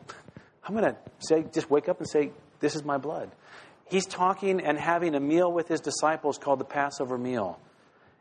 I'm 0.66 0.76
going 0.76 0.84
to 0.92 0.96
say, 1.18 1.44
just 1.52 1.70
wake 1.70 1.88
up 1.88 1.98
and 1.98 2.08
say, 2.08 2.30
This 2.60 2.76
is 2.76 2.84
my 2.84 2.98
blood. 2.98 3.30
He's 3.90 4.06
talking 4.06 4.60
and 4.60 4.78
having 4.78 5.14
a 5.14 5.20
meal 5.20 5.52
with 5.52 5.68
his 5.68 5.80
disciples 5.80 6.38
called 6.38 6.60
the 6.60 6.64
Passover 6.64 7.18
meal. 7.18 7.58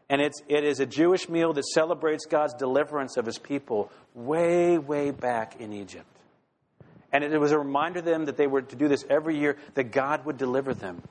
And 0.09 0.19
it's, 0.21 0.41
it 0.47 0.63
is 0.63 0.79
a 0.79 0.87
Jewish 0.87 1.29
meal 1.29 1.53
that 1.53 1.65
celebrates 1.65 2.25
God's 2.25 2.55
deliverance 2.55 3.15
of 3.17 3.27
his 3.27 3.37
people 3.37 3.91
way, 4.15 4.79
way 4.79 5.11
back 5.11 5.61
in 5.61 5.71
Egypt. 5.71 6.07
And 7.11 7.23
it 7.23 7.39
was 7.39 7.51
a 7.51 7.59
reminder 7.59 8.01
to 8.01 8.05
them 8.05 8.25
that 8.25 8.37
they 8.37 8.47
were 8.47 8.63
to 8.63 8.75
do 8.75 8.87
this 8.87 9.05
every 9.09 9.37
year, 9.37 9.57
that 9.75 9.91
God 9.91 10.25
would 10.25 10.37
deliver 10.37 10.73
them. 10.73 11.03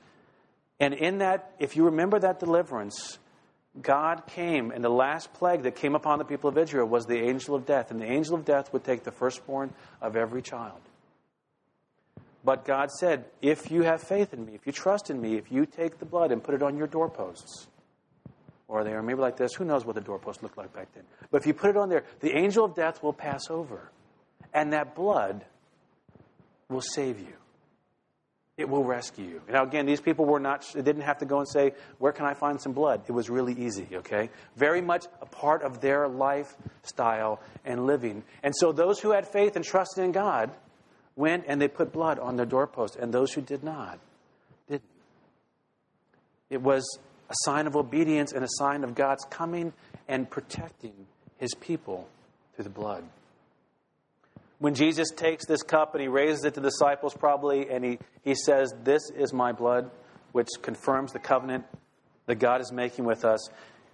And 0.79 0.93
in 0.93 1.19
that, 1.19 1.53
if 1.59 1.75
you 1.75 1.85
remember 1.85 2.19
that 2.19 2.39
deliverance, 2.39 3.17
God 3.81 4.27
came, 4.27 4.71
and 4.71 4.83
the 4.83 4.89
last 4.89 5.31
plague 5.33 5.63
that 5.63 5.75
came 5.75 5.95
upon 5.95 6.19
the 6.19 6.25
people 6.25 6.49
of 6.49 6.57
Israel 6.57 6.87
was 6.87 7.05
the 7.05 7.19
angel 7.19 7.55
of 7.55 7.65
death. 7.65 7.91
And 7.91 8.01
the 8.01 8.11
angel 8.11 8.35
of 8.35 8.43
death 8.43 8.73
would 8.73 8.83
take 8.83 9.03
the 9.03 9.11
firstborn 9.11 9.73
of 10.01 10.17
every 10.17 10.41
child. 10.41 10.79
But 12.43 12.65
God 12.65 12.89
said, 12.91 13.25
if 13.41 13.69
you 13.69 13.83
have 13.83 14.01
faith 14.01 14.33
in 14.33 14.45
me, 14.45 14.55
if 14.55 14.65
you 14.65 14.71
trust 14.71 15.09
in 15.09 15.19
me, 15.19 15.35
if 15.35 15.51
you 15.51 15.65
take 15.65 15.99
the 15.99 16.05
blood 16.05 16.31
and 16.31 16.43
put 16.43 16.55
it 16.55 16.63
on 16.63 16.77
your 16.77 16.87
doorposts, 16.87 17.67
or 18.67 18.83
they 18.83 18.93
are 18.93 19.01
maybe 19.01 19.19
like 19.19 19.35
this, 19.35 19.53
who 19.55 19.65
knows 19.65 19.85
what 19.85 19.95
the 19.95 20.01
doorposts 20.01 20.41
looked 20.41 20.57
like 20.57 20.73
back 20.73 20.87
then. 20.93 21.03
But 21.31 21.41
if 21.41 21.47
you 21.47 21.53
put 21.53 21.71
it 21.71 21.77
on 21.77 21.89
there, 21.89 22.03
the 22.21 22.37
angel 22.37 22.63
of 22.65 22.75
death 22.75 23.03
will 23.03 23.13
pass 23.13 23.49
over. 23.49 23.91
And 24.53 24.73
that 24.73 24.95
blood 24.95 25.43
will 26.69 26.81
save 26.81 27.19
you. 27.19 27.33
It 28.57 28.69
will 28.69 28.83
rescue 28.83 29.25
you. 29.25 29.41
Now, 29.49 29.63
again, 29.63 29.85
these 29.85 30.01
people 30.01 30.25
were 30.25 30.39
not, 30.39 30.65
they 30.73 30.81
didn't 30.81 31.03
have 31.03 31.19
to 31.19 31.25
go 31.25 31.39
and 31.39 31.47
say, 31.47 31.71
Where 31.97 32.11
can 32.11 32.25
I 32.25 32.33
find 32.33 32.61
some 32.61 32.73
blood? 32.73 33.03
It 33.07 33.13
was 33.13 33.29
really 33.29 33.53
easy, 33.53 33.87
okay? 33.93 34.29
Very 34.57 34.81
much 34.81 35.05
a 35.21 35.25
part 35.25 35.63
of 35.63 35.79
their 35.79 36.09
lifestyle 36.09 37.41
and 37.63 37.85
living. 37.85 38.23
And 38.43 38.53
so 38.53 38.73
those 38.73 38.99
who 38.99 39.11
had 39.11 39.25
faith 39.25 39.55
and 39.55 39.63
trusted 39.63 40.03
in 40.03 40.11
God 40.11 40.51
went 41.19 41.43
and 41.47 41.61
they 41.61 41.67
put 41.67 41.91
blood 41.91 42.17
on 42.17 42.37
their 42.37 42.45
doorpost, 42.45 42.95
and 42.95 43.13
those 43.13 43.33
who 43.33 43.41
did 43.41 43.63
not 43.63 43.99
didn't. 44.67 44.81
It 46.49 46.61
was 46.61 46.97
a 47.29 47.35
sign 47.43 47.67
of 47.67 47.75
obedience 47.75 48.31
and 48.31 48.43
a 48.43 48.49
sign 48.51 48.83
of 48.83 48.95
God's 48.95 49.25
coming 49.29 49.73
and 50.07 50.27
protecting 50.29 50.93
his 51.37 51.53
people 51.55 52.07
through 52.55 52.63
the 52.63 52.69
blood. 52.69 53.03
When 54.59 54.73
Jesus 54.73 55.11
takes 55.11 55.45
this 55.45 55.61
cup 55.61 55.93
and 55.93 56.01
he 56.01 56.07
raises 56.07 56.43
it 56.45 56.55
to 56.55 56.61
the 56.61 56.69
disciples, 56.69 57.13
probably, 57.13 57.69
and 57.69 57.83
he, 57.83 57.99
he 58.23 58.33
says, 58.33 58.73
This 58.83 59.01
is 59.15 59.31
my 59.33 59.51
blood, 59.51 59.91
which 60.31 60.47
confirms 60.61 61.13
the 61.13 61.19
covenant 61.19 61.65
that 62.25 62.35
God 62.35 62.61
is 62.61 62.71
making 62.71 63.05
with 63.05 63.25
us. 63.25 63.49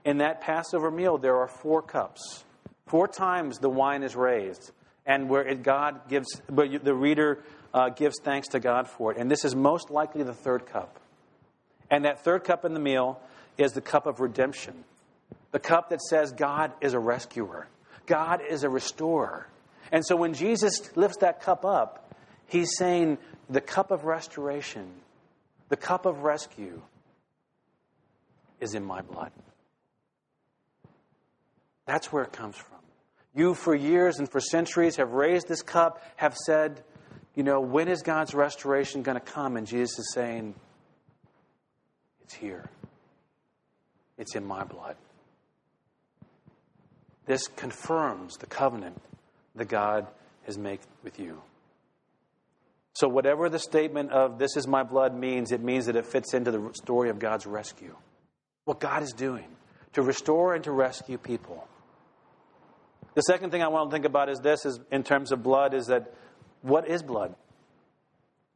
In 0.06 0.20
that 0.20 0.42
Passover 0.42 0.92
meal, 0.92 1.18
there 1.18 1.38
are 1.38 1.48
four 1.48 1.82
cups. 1.82 2.44
Four 2.88 3.08
times 3.08 3.58
the 3.58 3.70
wine 3.70 4.04
is 4.04 4.16
raised 4.16 4.72
and 5.06 5.30
where 5.30 5.46
it, 5.46 5.64
God 5.64 6.08
gives, 6.10 6.42
where 6.50 6.68
the 6.80 6.94
reader 6.94 7.44
uh, 7.74 7.90
gives 7.90 8.16
thanks 8.24 8.50
to 8.50 8.60
God 8.60 8.88
for 8.88 9.12
it. 9.12 9.18
And 9.18 9.30
this 9.30 9.46
is 9.46 9.56
most 9.56 9.90
likely 9.92 10.24
the 10.24 10.34
third 10.34 10.66
cup. 10.66 11.00
And 11.90 12.06
that 12.06 12.24
third 12.24 12.44
cup 12.44 12.66
in 12.66 12.74
the 12.74 12.80
meal 12.80 13.20
is 13.58 13.74
the 13.74 13.82
cup 13.82 14.08
of 14.08 14.20
redemption, 14.20 14.84
the 15.52 15.60
cup 15.60 15.90
that 15.90 16.02
says 16.02 16.32
God 16.32 16.72
is 16.82 16.94
a 16.94 17.00
rescuer, 17.00 17.68
God 18.06 18.42
is 18.48 18.64
a 18.64 18.70
restorer. 18.70 19.48
And 19.92 20.06
so 20.06 20.16
when 20.16 20.34
Jesus 20.34 20.96
lifts 20.96 21.18
that 21.18 21.42
cup 21.42 21.64
up, 21.64 22.14
he's 22.48 22.76
saying, 22.76 23.20
the 23.50 23.62
cup 23.62 23.92
of 23.92 24.06
restoration, 24.06 24.92
the 25.70 25.78
cup 25.78 26.06
of 26.06 26.24
rescue 26.24 26.82
is 28.60 28.74
in 28.74 28.84
my 28.84 29.02
blood. 29.02 29.32
That's 31.86 32.12
where 32.12 32.24
it 32.24 32.34
comes 32.34 32.56
from. 32.56 32.80
You, 33.36 33.54
for 33.54 33.76
years 33.76 34.20
and 34.20 34.32
for 34.32 34.40
centuries, 34.40 34.96
have 34.96 35.12
raised 35.12 35.48
this 35.48 35.62
cup, 35.62 36.02
have 36.16 36.36
said, 36.36 36.84
you 37.36 37.44
know, 37.44 37.60
when 37.60 37.90
is 37.90 38.02
God's 38.02 38.34
restoration 38.34 39.04
going 39.04 39.20
to 39.20 39.24
come? 39.24 39.58
And 39.58 39.68
Jesus 39.68 40.00
is 40.00 40.14
saying, 40.14 40.56
it's 42.24 42.34
here. 42.34 42.70
It's 44.18 44.36
in 44.36 44.46
my 44.46 44.64
blood. 44.64 44.96
This 47.26 47.48
confirms 47.48 48.38
the 48.38 48.46
covenant 48.46 49.02
that 49.56 49.66
God 49.66 50.08
has 50.46 50.58
made 50.58 50.80
with 51.04 51.20
you. 51.20 51.42
So, 52.94 53.10
whatever 53.10 53.50
the 53.50 53.60
statement 53.60 54.12
of 54.12 54.40
this 54.40 54.56
is 54.56 54.68
my 54.68 54.84
blood 54.84 55.14
means, 55.14 55.52
it 55.52 55.62
means 55.62 55.88
that 55.88 55.98
it 55.98 56.06
fits 56.06 56.34
into 56.34 56.52
the 56.52 56.72
story 56.74 57.10
of 57.10 57.20
God's 57.20 57.46
rescue. 57.46 57.96
What 58.64 58.80
God 58.80 59.04
is 59.04 59.12
doing 59.12 59.48
to 59.94 60.02
restore 60.02 60.54
and 60.54 60.64
to 60.64 60.72
rescue 60.72 61.18
people. 61.18 61.68
The 63.16 63.22
second 63.22 63.50
thing 63.52 63.64
I 63.64 63.70
want 63.70 63.90
to 63.90 63.94
think 63.94 64.06
about 64.06 64.30
is 64.30 64.40
this 64.40 64.66
is 64.66 64.80
in 64.92 65.04
terms 65.04 65.32
of 65.32 65.42
blood 65.42 65.74
is 65.74 65.88
that 65.88 66.14
what 66.62 66.88
is 66.88 67.02
blood? 67.02 67.34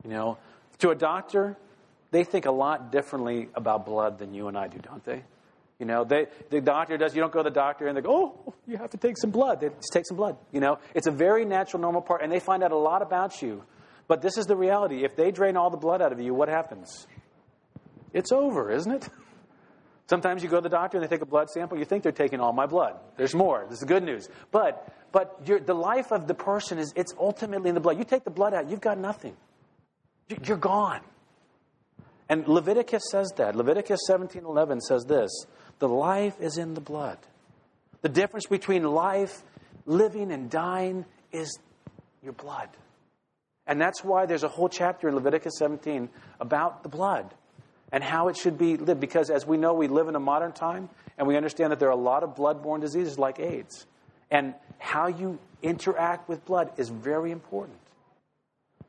You 0.04 0.12
know, 0.12 0.38
to 0.80 0.89
a 0.89 0.96
doctor, 0.96 1.58
they 2.12 2.24
think 2.24 2.46
a 2.46 2.51
lot 2.51 2.92
differently 2.92 3.50
about 3.56 3.86
blood 3.86 4.20
than 4.20 4.34
you 4.34 4.48
and 4.48 4.58
I 4.58 4.68
do, 4.68 4.78
don't 4.78 5.04
they? 5.04 5.24
You 5.80 5.86
know, 5.86 6.04
they, 6.04 6.28
the 6.50 6.60
doctor 6.60 6.98
does, 6.98 7.16
you 7.16 7.22
don't 7.22 7.32
go 7.32 7.42
to 7.42 7.50
the 7.50 7.54
doctor 7.54 7.88
and 7.88 7.96
they 7.96 8.01
go, 8.01 8.36
oh, 8.48 8.54
you 8.68 8.75
have 8.78 8.89
to 8.89 8.98
take 8.98 9.18
some 9.18 9.32
blood. 9.32 9.62
They 9.62 9.70
just 9.70 9.94
take 9.94 10.06
some 10.06 10.18
blood. 10.18 10.38
You 10.51 10.60
know, 10.60 10.80
it's 10.94 11.08
a 11.08 11.12
very 11.12 11.46
natural, 11.46 11.82
normal 11.82 12.01
part, 12.01 12.22
and 12.22 12.30
they 12.30 12.42
find 12.42 12.63
out 12.63 12.74
a 12.74 12.78
lot 12.78 13.01
about 13.01 13.42
you. 13.42 13.63
But 14.08 14.22
this 14.22 14.38
is 14.38 14.46
the 14.46 14.58
reality. 14.58 15.06
If 15.06 15.16
they 15.16 15.32
drain 15.32 15.56
all 15.56 15.70
the 15.70 15.78
blood 15.78 16.01
out 16.01 16.12
of 16.12 16.20
you, 16.20 16.34
what 16.34 16.50
happens? 16.50 17.08
It's 18.12 18.32
over, 18.32 18.72
isn't 18.72 18.92
it? 18.92 19.10
Sometimes 20.10 20.42
you 20.42 20.50
go 20.50 20.56
to 20.56 20.63
the 20.63 20.70
doctor 20.70 20.98
and 20.98 21.06
they 21.06 21.08
take 21.08 21.22
a 21.22 21.28
blood 21.28 21.51
sample. 21.51 21.78
You 21.78 21.86
think 21.86 22.01
they're 22.01 22.12
taking 22.12 22.39
all 22.39 22.51
my 22.51 22.66
blood. 22.66 22.96
There's 23.16 23.36
more. 23.36 23.68
This 23.70 23.78
is 23.78 23.86
good 23.86 24.04
news. 24.04 24.28
But 24.51 24.92
but 25.12 25.46
the 25.46 25.75
life 25.75 26.12
of 26.12 26.28
the 26.28 26.34
person 26.34 26.80
is 26.80 26.92
it's 26.96 27.13
ultimately 27.20 27.70
in 27.70 27.75
the 27.75 27.82
blood. 27.82 28.00
You 28.00 28.04
take 28.04 28.24
the 28.24 28.32
blood 28.32 28.56
out, 28.56 28.70
you've 28.70 28.82
got 28.82 28.98
nothing. 28.98 29.38
You're 30.44 30.58
gone. 30.58 31.01
And 32.28 32.48
Leviticus 32.48 33.04
says 33.12 33.32
that. 33.38 33.56
Leviticus 33.56 34.00
17:11 34.10 34.82
says 34.82 35.06
this: 35.06 35.30
"The 35.78 35.88
life 35.88 36.39
is 36.39 36.58
in 36.58 36.74
the 36.74 36.82
blood." 36.82 37.20
The 38.01 38.10
difference 38.10 38.48
between 38.48 38.84
life, 38.84 39.44
living, 39.86 40.32
and 40.32 40.50
dying 40.50 41.06
is 41.32 41.60
your 42.24 42.34
blood. 42.34 42.70
And 43.68 43.80
that's 43.80 44.04
why 44.04 44.25
there's 44.25 44.44
a 44.44 44.48
whole 44.48 44.70
chapter 44.70 45.08
in 45.08 45.13
Leviticus 45.13 45.58
17 45.60 46.10
about 46.39 46.82
the 46.82 46.89
blood 46.89 47.36
and 47.91 48.03
how 48.03 48.27
it 48.27 48.38
should 48.38 48.58
be 48.58 48.77
lived. 48.77 49.00
Because 49.00 49.29
as 49.29 49.46
we 49.46 49.58
know, 49.58 49.74
we 49.74 49.88
live 49.88 50.08
in 50.08 50.15
a 50.15 50.19
modern 50.19 50.51
time, 50.51 50.89
and 51.17 51.27
we 51.27 51.36
understand 51.36 51.72
that 51.72 51.79
there 51.79 51.89
are 51.89 51.91
a 51.91 51.96
lot 51.96 52.24
of 52.24 52.36
blood-borne 52.36 52.81
diseases 52.81 53.17
like 53.17 53.39
AIDS. 53.39 53.86
And 54.31 54.53
how 54.77 55.08
you 55.08 55.39
interact 55.62 56.29
with 56.29 56.46
blood 56.46 56.72
is 56.77 56.89
very 56.89 57.31
important. 57.31 57.79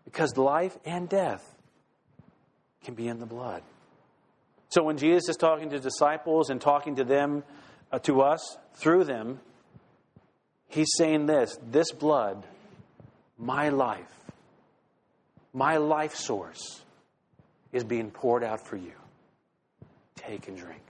Because 0.04 0.37
life 0.37 0.76
and 0.85 1.09
death 1.09 1.45
can 2.85 2.95
be 2.95 3.09
in 3.09 3.21
the 3.21 3.26
blood. 3.26 3.62
So 4.69 4.85
when 4.85 4.99
Jesus 4.99 5.28
is 5.28 5.37
talking 5.37 5.71
to 5.71 5.80
disciples 5.80 6.50
and 6.50 6.61
talking 6.61 6.97
to 6.97 7.04
them, 7.04 7.42
uh, 7.90 7.99
to 8.00 8.23
us, 8.23 8.57
through 8.75 9.04
them, 9.04 9.40
he's 10.69 10.90
saying 10.97 11.26
this 11.26 11.59
this 11.71 11.90
blood, 11.90 12.47
my 13.37 13.71
life, 13.71 14.12
my 15.52 15.78
life 15.78 16.14
source, 16.14 16.83
is 17.73 17.85
being 17.85 18.11
poured 18.11 18.45
out 18.45 18.67
for 18.67 18.77
you. 18.77 18.93
Take 20.17 20.49
and 20.49 20.57
drink. 20.57 20.83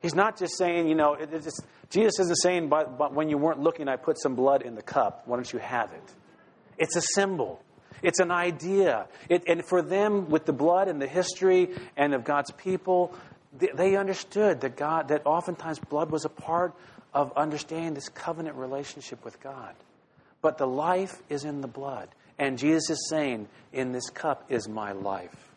He's 0.00 0.14
not 0.14 0.36
just 0.36 0.58
saying, 0.58 0.88
you 0.88 0.96
know, 0.96 1.16
just, 1.16 1.64
Jesus 1.90 2.18
isn't 2.18 2.42
saying, 2.42 2.68
but, 2.68 2.98
but 2.98 3.14
when 3.14 3.28
you 3.28 3.38
weren't 3.38 3.60
looking, 3.60 3.88
I 3.88 3.96
put 3.96 4.20
some 4.20 4.34
blood 4.34 4.62
in 4.62 4.74
the 4.74 4.82
cup. 4.82 5.22
Why 5.26 5.36
don't 5.36 5.52
you 5.52 5.60
have 5.60 5.92
it? 5.92 6.14
It's 6.76 6.96
a 6.96 7.02
symbol. 7.14 7.62
It's 8.02 8.18
an 8.18 8.32
idea. 8.32 9.06
It, 9.28 9.44
and 9.46 9.64
for 9.64 9.80
them, 9.80 10.28
with 10.28 10.44
the 10.44 10.52
blood 10.52 10.88
and 10.88 11.00
the 11.00 11.06
history 11.06 11.70
and 11.96 12.14
of 12.14 12.24
God's 12.24 12.50
people, 12.50 13.14
they, 13.56 13.70
they 13.74 13.96
understood 13.96 14.62
that 14.62 14.76
God, 14.76 15.08
that 15.08 15.22
oftentimes 15.24 15.78
blood 15.78 16.10
was 16.10 16.24
a 16.24 16.28
part 16.28 16.74
of 17.14 17.32
understanding 17.36 17.94
this 17.94 18.08
covenant 18.08 18.56
relationship 18.56 19.24
with 19.24 19.40
God. 19.40 19.74
But 20.40 20.58
the 20.58 20.66
life 20.66 21.22
is 21.28 21.44
in 21.44 21.60
the 21.60 21.68
blood. 21.68 22.08
And 22.38 22.58
Jesus 22.58 22.90
is 22.90 23.08
saying, 23.08 23.48
In 23.72 23.92
this 23.92 24.10
cup 24.10 24.46
is 24.50 24.68
my 24.68 24.92
life. 24.92 25.52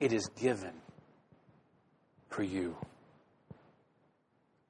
It 0.00 0.12
is 0.12 0.28
given 0.40 0.72
for 2.30 2.42
you. 2.42 2.76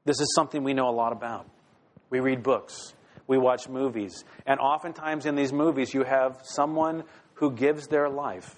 This 0.05 0.21
is 0.21 0.33
something 0.35 0.65
we 0.65 0.73
know 0.73 0.89
a 0.89 0.93
lot 0.93 1.13
about. 1.13 1.47
We 2.09 2.21
read 2.21 2.43
books, 2.43 2.95
we 3.27 3.37
watch 3.37 3.69
movies, 3.69 4.25
and 4.47 4.59
oftentimes 4.59 5.27
in 5.27 5.35
these 5.35 5.53
movies, 5.53 5.93
you 5.93 6.05
have 6.05 6.41
someone 6.43 7.05
who 7.35 7.53
gives 7.53 7.89
their 7.89 8.09
life 8.09 8.57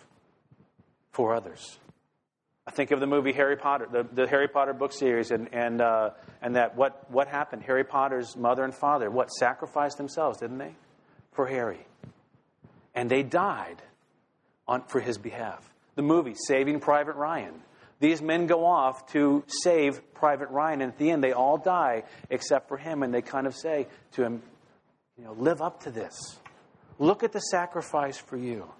for 1.10 1.34
others. 1.34 1.80
I 2.66 2.70
think 2.70 2.92
of 2.92 3.00
the 3.00 3.06
movie 3.08 3.32
Harry 3.32 3.56
Potter, 3.56 3.88
the, 3.90 4.06
the 4.12 4.28
Harry 4.28 4.46
Potter 4.46 4.72
book 4.72 4.92
series, 4.92 5.32
and, 5.32 5.52
and, 5.52 5.80
uh, 5.80 6.10
and 6.40 6.54
that 6.54 6.76
what, 6.76 7.10
what 7.10 7.26
happened? 7.26 7.64
Harry 7.64 7.82
Potter's 7.82 8.36
mother 8.36 8.62
and 8.62 8.72
father, 8.72 9.10
what, 9.10 9.28
sacrificed 9.32 9.96
themselves, 9.96 10.38
didn't 10.38 10.58
they? 10.58 10.76
For 11.40 11.46
Harry. 11.46 11.86
And 12.94 13.10
they 13.10 13.22
died 13.22 13.80
on, 14.68 14.82
for 14.82 15.00
his 15.00 15.16
behalf. 15.16 15.66
The 15.94 16.02
movie, 16.02 16.34
Saving 16.34 16.80
Private 16.80 17.16
Ryan. 17.16 17.54
These 17.98 18.20
men 18.20 18.46
go 18.46 18.66
off 18.66 19.10
to 19.12 19.42
save 19.46 20.02
Private 20.12 20.50
Ryan, 20.50 20.82
and 20.82 20.92
at 20.92 20.98
the 20.98 21.10
end, 21.10 21.24
they 21.24 21.32
all 21.32 21.56
die 21.56 22.02
except 22.28 22.68
for 22.68 22.76
him, 22.76 23.02
and 23.02 23.14
they 23.14 23.22
kind 23.22 23.46
of 23.46 23.54
say 23.54 23.86
to 24.12 24.22
him, 24.22 24.42
you 25.16 25.24
know, 25.24 25.32
live 25.32 25.62
up 25.62 25.84
to 25.84 25.90
this. 25.90 26.14
Look 26.98 27.22
at 27.22 27.32
the 27.32 27.40
sacrifice 27.40 28.18
for 28.18 28.36
you. 28.36 28.70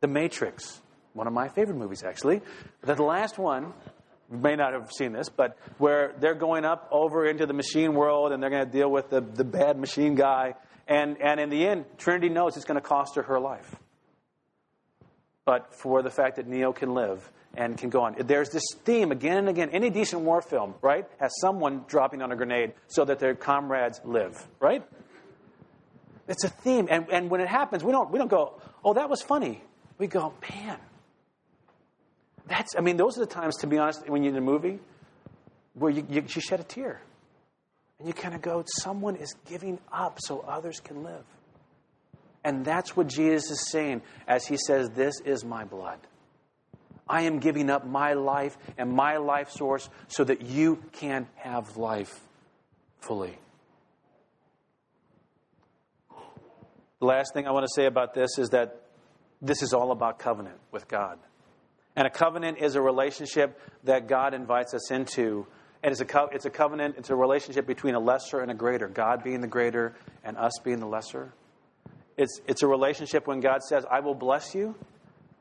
The 0.00 0.08
Matrix, 0.08 0.82
one 1.12 1.28
of 1.28 1.32
my 1.32 1.46
favorite 1.46 1.76
movies, 1.76 2.02
actually. 2.02 2.40
The 2.82 3.00
last 3.00 3.38
one, 3.38 3.72
you 4.32 4.38
may 4.38 4.56
not 4.56 4.72
have 4.72 4.90
seen 4.90 5.12
this, 5.12 5.28
but 5.28 5.56
where 5.78 6.14
they're 6.18 6.34
going 6.34 6.64
up 6.64 6.88
over 6.90 7.26
into 7.26 7.46
the 7.46 7.52
machine 7.52 7.94
world 7.94 8.32
and 8.32 8.42
they're 8.42 8.50
going 8.50 8.66
to 8.66 8.72
deal 8.72 8.90
with 8.90 9.08
the, 9.08 9.20
the 9.20 9.44
bad 9.44 9.78
machine 9.78 10.16
guy. 10.16 10.54
And, 10.88 11.20
and 11.20 11.40
in 11.40 11.50
the 11.50 11.66
end, 11.66 11.84
Trinity 11.98 12.28
knows 12.28 12.56
it's 12.56 12.64
going 12.64 12.80
to 12.80 12.86
cost 12.86 13.16
her 13.16 13.22
her 13.22 13.40
life. 13.40 13.76
But 15.44 15.74
for 15.74 16.02
the 16.02 16.10
fact 16.10 16.36
that 16.36 16.46
Neo 16.46 16.72
can 16.72 16.94
live 16.94 17.30
and 17.56 17.78
can 17.78 17.90
go 17.90 18.02
on. 18.02 18.14
There's 18.18 18.50
this 18.50 18.64
theme 18.84 19.10
again 19.10 19.38
and 19.38 19.48
again. 19.48 19.70
Any 19.70 19.90
decent 19.90 20.22
war 20.22 20.42
film, 20.42 20.74
right, 20.82 21.06
has 21.18 21.32
someone 21.40 21.84
dropping 21.88 22.22
on 22.22 22.30
a 22.30 22.36
grenade 22.36 22.74
so 22.86 23.04
that 23.04 23.18
their 23.18 23.34
comrades 23.34 24.00
live, 24.04 24.46
right? 24.60 24.84
It's 26.28 26.44
a 26.44 26.48
theme. 26.48 26.88
And, 26.90 27.06
and 27.10 27.30
when 27.30 27.40
it 27.40 27.48
happens, 27.48 27.82
we 27.82 27.92
don't, 27.92 28.10
we 28.10 28.18
don't 28.18 28.30
go, 28.30 28.60
oh, 28.84 28.94
that 28.94 29.08
was 29.08 29.22
funny. 29.22 29.62
We 29.98 30.06
go, 30.06 30.34
man, 30.50 30.78
that's, 32.46 32.76
I 32.76 32.80
mean, 32.80 32.96
those 32.96 33.16
are 33.16 33.20
the 33.20 33.26
times, 33.26 33.56
to 33.58 33.66
be 33.66 33.78
honest, 33.78 34.08
when 34.08 34.22
you're 34.22 34.32
in 34.32 34.38
a 34.38 34.42
movie 34.42 34.78
where 35.74 35.90
you, 35.90 36.06
you, 36.08 36.22
you 36.22 36.40
shed 36.40 36.60
a 36.60 36.64
tear. 36.64 37.00
And 37.98 38.08
you 38.08 38.14
kind 38.14 38.34
of 38.34 38.42
go, 38.42 38.64
someone 38.80 39.16
is 39.16 39.34
giving 39.46 39.78
up 39.92 40.18
so 40.20 40.40
others 40.40 40.80
can 40.80 41.02
live. 41.02 41.24
And 42.44 42.64
that's 42.64 42.96
what 42.96 43.08
Jesus 43.08 43.50
is 43.50 43.70
saying 43.70 44.02
as 44.28 44.46
he 44.46 44.56
says, 44.56 44.90
This 44.90 45.20
is 45.20 45.44
my 45.44 45.64
blood. 45.64 45.98
I 47.08 47.22
am 47.22 47.38
giving 47.38 47.70
up 47.70 47.86
my 47.86 48.14
life 48.14 48.56
and 48.76 48.92
my 48.92 49.16
life 49.16 49.50
source 49.50 49.88
so 50.08 50.24
that 50.24 50.42
you 50.42 50.82
can 50.92 51.28
have 51.36 51.76
life 51.76 52.20
fully. 53.00 53.38
The 56.98 57.06
last 57.06 57.32
thing 57.34 57.46
I 57.46 57.52
want 57.52 57.64
to 57.64 57.72
say 57.74 57.86
about 57.86 58.14
this 58.14 58.38
is 58.38 58.50
that 58.50 58.80
this 59.42 59.62
is 59.62 59.72
all 59.72 59.92
about 59.92 60.18
covenant 60.18 60.56
with 60.72 60.88
God. 60.88 61.18
And 61.94 62.06
a 62.06 62.10
covenant 62.10 62.58
is 62.58 62.74
a 62.74 62.82
relationship 62.82 63.58
that 63.84 64.08
God 64.08 64.34
invites 64.34 64.74
us 64.74 64.90
into. 64.90 65.46
And 65.86 65.92
it's 65.92 66.00
a, 66.00 66.04
co- 66.04 66.30
it's 66.32 66.46
a 66.46 66.50
covenant, 66.50 66.96
it's 66.98 67.10
a 67.10 67.14
relationship 67.14 67.64
between 67.64 67.94
a 67.94 68.00
lesser 68.00 68.40
and 68.40 68.50
a 68.50 68.54
greater, 68.54 68.88
God 68.88 69.22
being 69.22 69.40
the 69.40 69.46
greater 69.46 69.94
and 70.24 70.36
us 70.36 70.50
being 70.64 70.80
the 70.80 70.86
lesser. 70.86 71.32
It's, 72.16 72.40
it's 72.48 72.64
a 72.64 72.66
relationship 72.66 73.28
when 73.28 73.38
God 73.38 73.62
says, 73.62 73.84
I 73.88 74.00
will 74.00 74.16
bless 74.16 74.52
you, 74.52 74.74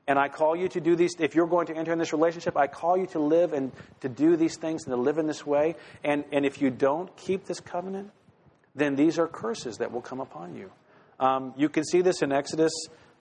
and 0.07 0.19
I 0.19 0.27
call 0.27 0.55
you 0.55 0.67
to 0.67 0.79
do 0.79 0.95
these. 0.95 1.15
If 1.17 1.33
you're 1.33 1.47
going 1.47 1.65
to 1.65 1.75
enter 1.75 1.91
in 1.91 1.97
this 1.97 2.13
relationship, 2.13 2.55
I 2.55 2.67
call 2.67 2.95
you 2.95 3.07
to 3.07 3.19
live 3.19 3.53
and 3.53 3.71
to 4.01 4.07
do 4.07 4.35
these 4.35 4.55
things 4.55 4.83
and 4.83 4.91
to 4.91 5.01
live 5.01 5.17
in 5.17 5.25
this 5.25 5.47
way. 5.47 5.77
And, 6.03 6.23
and 6.31 6.45
if 6.45 6.61
you 6.61 6.69
don't 6.69 7.17
keep 7.17 7.45
this 7.45 7.59
covenant, 7.59 8.11
then 8.75 8.95
these 8.95 9.17
are 9.17 9.27
curses 9.27 9.77
that 9.77 9.91
will 9.91 10.01
come 10.01 10.19
upon 10.19 10.53
you. 10.53 10.69
Um, 11.19 11.55
you 11.57 11.69
can 11.69 11.83
see 11.83 12.03
this 12.03 12.21
in 12.21 12.31
Exodus 12.31 12.71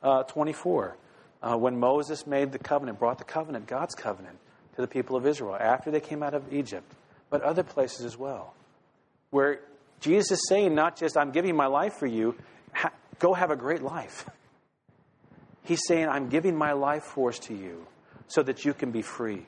uh, 0.02 0.24
24 0.24 0.98
uh, 1.42 1.56
when 1.56 1.80
Moses 1.80 2.26
made 2.26 2.52
the 2.52 2.58
covenant, 2.58 2.98
brought 2.98 3.16
the 3.16 3.24
covenant, 3.24 3.66
God's 3.66 3.94
covenant, 3.94 4.36
to 4.74 4.82
the 4.82 4.88
people 4.88 5.16
of 5.16 5.26
Israel 5.26 5.56
after 5.58 5.90
they 5.90 6.00
came 6.00 6.22
out 6.22 6.34
of 6.34 6.52
Egypt, 6.52 6.94
but 7.34 7.42
other 7.42 7.64
places 7.64 8.06
as 8.06 8.16
well, 8.16 8.54
where 9.30 9.58
Jesus 9.98 10.38
is 10.38 10.46
saying, 10.48 10.72
not 10.72 10.96
just, 10.96 11.16
I'm 11.16 11.32
giving 11.32 11.56
my 11.56 11.66
life 11.66 11.94
for 11.94 12.06
you, 12.06 12.36
ha- 12.72 12.92
go 13.18 13.34
have 13.34 13.50
a 13.50 13.56
great 13.56 13.82
life. 13.82 14.30
He's 15.64 15.80
saying, 15.88 16.06
I'm 16.08 16.28
giving 16.28 16.54
my 16.54 16.74
life 16.74 17.02
force 17.02 17.40
to 17.40 17.52
you 17.52 17.88
so 18.28 18.44
that 18.44 18.64
you 18.64 18.72
can 18.72 18.92
be 18.92 19.02
free. 19.02 19.46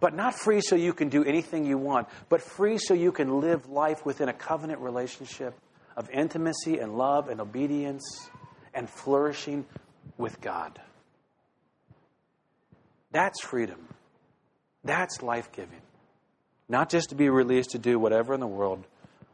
But 0.00 0.14
not 0.14 0.36
free 0.36 0.62
so 0.62 0.74
you 0.74 0.94
can 0.94 1.10
do 1.10 1.22
anything 1.22 1.66
you 1.66 1.76
want, 1.76 2.08
but 2.30 2.40
free 2.40 2.78
so 2.78 2.94
you 2.94 3.12
can 3.12 3.42
live 3.42 3.68
life 3.68 4.06
within 4.06 4.30
a 4.30 4.32
covenant 4.32 4.80
relationship 4.80 5.52
of 5.98 6.08
intimacy 6.08 6.78
and 6.78 6.96
love 6.96 7.28
and 7.28 7.42
obedience 7.42 8.30
and 8.72 8.88
flourishing 8.88 9.66
with 10.16 10.40
God. 10.40 10.80
That's 13.10 13.42
freedom. 13.42 13.86
That's 14.82 15.20
life 15.20 15.52
giving. 15.52 15.82
Not 16.68 16.90
just 16.90 17.10
to 17.10 17.14
be 17.14 17.28
released 17.28 17.70
to 17.70 17.78
do 17.78 17.98
whatever 17.98 18.34
in 18.34 18.40
the 18.40 18.46
world 18.46 18.84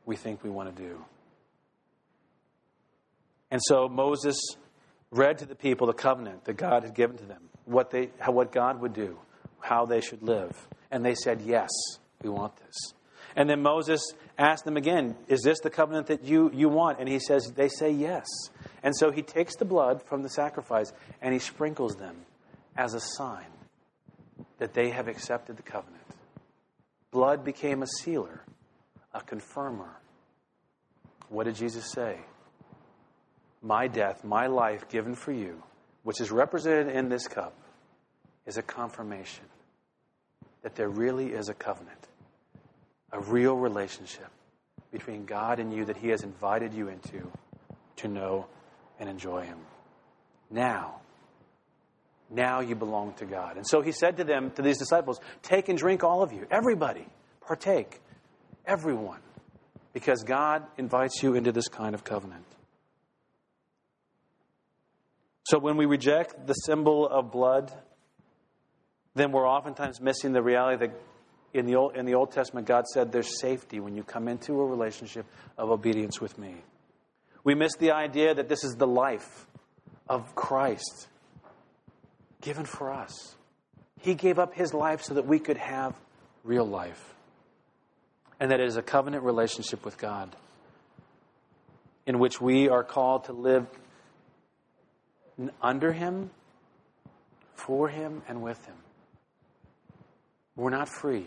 we 0.05 0.17
think 0.17 0.43
we 0.43 0.51
want 0.51 0.75
to 0.75 0.83
do. 0.83 1.05
And 3.51 3.61
so 3.65 3.89
Moses 3.89 4.37
read 5.11 5.39
to 5.39 5.47
the 5.47 5.55
people 5.55 5.87
the 5.87 5.93
covenant 5.93 6.45
that 6.45 6.55
God 6.55 6.83
had 6.83 6.95
given 6.95 7.17
to 7.19 7.25
them, 7.25 7.43
what, 7.65 7.91
they, 7.91 8.07
what 8.27 8.51
God 8.51 8.81
would 8.81 8.95
do, 8.95 9.19
how 9.61 9.87
they 9.87 10.01
should 10.01 10.23
live. 10.23 10.69
And 10.91 11.05
they 11.05 11.15
said, 11.15 11.43
Yes, 11.43 11.71
we 12.23 12.31
want 12.31 12.57
this. 12.57 12.95
And 13.37 13.49
then 13.49 13.63
Moses 13.63 14.03
asked 14.39 14.65
them 14.65 14.77
again, 14.77 15.17
Is 15.29 15.43
this 15.43 15.61
the 15.61 15.71
covenant 15.71 16.09
that 16.09 16.25
you, 16.25 16.51
you 16.53 16.69
want? 16.69 16.99
And 16.99 17.09
he 17.09 17.19
says, 17.19 17.53
They 17.55 17.69
say 17.69 17.91
yes. 17.91 18.27
And 18.83 18.97
so 18.97 19.11
he 19.11 19.23
takes 19.23 19.57
the 19.57 19.65
blood 19.65 20.03
from 20.03 20.23
the 20.23 20.29
sacrifice 20.29 20.93
and 21.21 21.33
he 21.33 21.39
sprinkles 21.39 21.97
them 21.97 22.17
as 22.77 22.95
a 22.95 23.01
sign 23.01 23.47
that 24.59 24.75
they 24.75 24.91
have 24.91 25.09
accepted 25.09 25.57
the 25.57 25.63
covenant. 25.63 26.02
Blood 27.13 27.45
became 27.45 27.83
a 27.83 27.87
sealer, 27.87 28.43
a 29.15 29.21
confirmer. 29.21 30.01
What 31.29 31.45
did 31.45 31.55
Jesus 31.55 31.93
say? 31.93 32.19
my 33.63 33.87
death, 33.87 34.25
my 34.25 34.49
life 34.49 34.89
given 34.89 35.15
for 35.15 35.33
you, 35.33 35.63
which 36.03 36.21
is 36.21 36.31
represented 36.31 36.95
in 36.95 37.09
this 37.09 37.29
cup, 37.29 37.55
is 38.45 38.57
a 38.57 38.63
confirmation 38.63 39.45
that 40.63 40.75
there 40.75 40.89
really 40.89 41.29
is 41.29 41.49
a 41.49 41.55
covenant, 41.55 42.09
a 43.13 43.21
real 43.21 43.55
relationship 43.55 44.29
between 44.91 45.25
God 45.25 45.61
and 45.61 45.73
you 45.73 45.85
that 45.85 45.97
He 45.97 46.09
has 46.09 46.25
invited 46.25 46.75
you 46.75 46.89
into 46.89 47.31
to 47.97 48.09
know 48.09 48.47
and 48.99 49.09
enjoy 49.09 49.45
Him. 49.45 49.59
Now, 50.51 50.97
now 52.33 52.61
you 52.61 52.75
belong 52.75 53.15
to 53.15 53.25
God. 53.25 53.57
And 53.57 53.67
so 53.67 53.81
He 53.83 53.93
said 53.93 54.17
to 54.17 54.25
them, 54.25 54.51
to 54.53 54.63
these 54.63 54.79
disciples, 54.79 55.21
Take 55.43 55.69
and 55.69 55.79
drink, 55.79 56.03
all 56.03 56.23
of 56.23 56.33
you, 56.33 56.47
everybody, 56.51 57.07
partake, 57.41 58.01
everyone, 58.67 59.21
because 59.93 60.23
God 60.23 60.65
invites 60.79 61.23
you 61.23 61.35
into 61.35 61.53
this 61.53 61.69
kind 61.69 61.95
of 61.95 62.05
covenant. 62.05 62.45
So 65.45 65.59
when 65.59 65.77
we 65.77 65.87
reject 65.87 66.47
the 66.47 66.55
symbol 66.55 67.07
of 67.07 67.31
blood, 67.31 67.73
then 69.15 69.33
we're 69.33 69.49
oftentimes 69.49 70.01
missing 70.01 70.33
the 70.33 70.43
reality 70.43 70.87
that 70.87 71.01
in 71.53 71.67
the 71.67 71.77
Old, 71.77 71.97
in 71.97 72.07
the 72.07 72.15
Old 72.15 72.33
Testament, 72.33 72.67
God 72.67 72.87
said 72.87 73.13
there's 73.13 73.39
safety 73.41 73.79
when 73.79 73.95
you 73.95 74.03
come 74.03 74.29
into 74.29 74.55
a 74.55 74.65
relationship 74.65 75.27
of 75.59 75.71
obedience 75.71 76.21
with 76.21 76.39
me. 76.39 76.55
We 77.45 77.55
miss 77.55 77.77
the 77.77 77.91
idea 77.91 78.35
that 78.35 78.49
this 78.49 78.65
is 78.65 78.77
the 78.77 78.87
life 78.87 79.47
of 80.09 80.35
Christ 80.35 81.09
given 82.43 82.67
for 82.67 82.93
us. 82.93 83.35
He 84.01 84.15
gave 84.15 84.39
up 84.39 84.55
his 84.55 84.75
life 84.75 85.03
so 85.03 85.15
that 85.15 85.27
we 85.27 85.39
could 85.39 85.57
have 85.57 85.95
real 86.45 86.67
life. 86.67 87.15
And 88.39 88.51
that 88.51 88.61
it 88.61 88.67
is 88.67 88.77
a 88.77 88.83
covenant 88.83 89.25
relationship 89.25 89.85
with 89.85 89.97
God 89.97 90.37
in 92.05 92.19
which 92.19 92.41
we 92.41 92.69
are 92.69 92.85
called 92.85 93.25
to 93.25 93.33
live 93.33 93.67
under 95.63 95.93
Him, 95.93 96.31
for 97.55 97.89
Him, 97.89 98.23
and 98.29 98.43
with 98.43 98.63
Him. 98.67 98.75
We're 100.57 100.71
not 100.71 100.89
free 100.89 101.27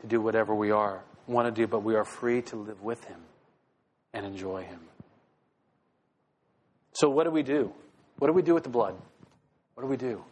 to 0.00 0.06
do 0.06 0.20
whatever 0.20 0.54
we 0.54 0.70
are 0.70 1.02
want 1.26 1.52
to 1.52 1.60
do, 1.60 1.66
but 1.66 1.82
we 1.82 1.96
are 1.96 2.04
free 2.04 2.42
to 2.42 2.56
live 2.56 2.82
with 2.82 3.04
Him 3.04 3.20
and 4.12 4.24
enjoy 4.24 4.62
Him. 4.62 4.80
So, 6.92 7.08
what 7.08 7.24
do 7.24 7.30
we 7.30 7.42
do? 7.42 7.72
What 8.18 8.28
do 8.28 8.32
we 8.32 8.42
do 8.42 8.54
with 8.54 8.62
the 8.62 8.70
blood? 8.70 8.96
What 9.76 9.82
do 9.82 9.88
we 9.88 9.98
do? 9.98 10.24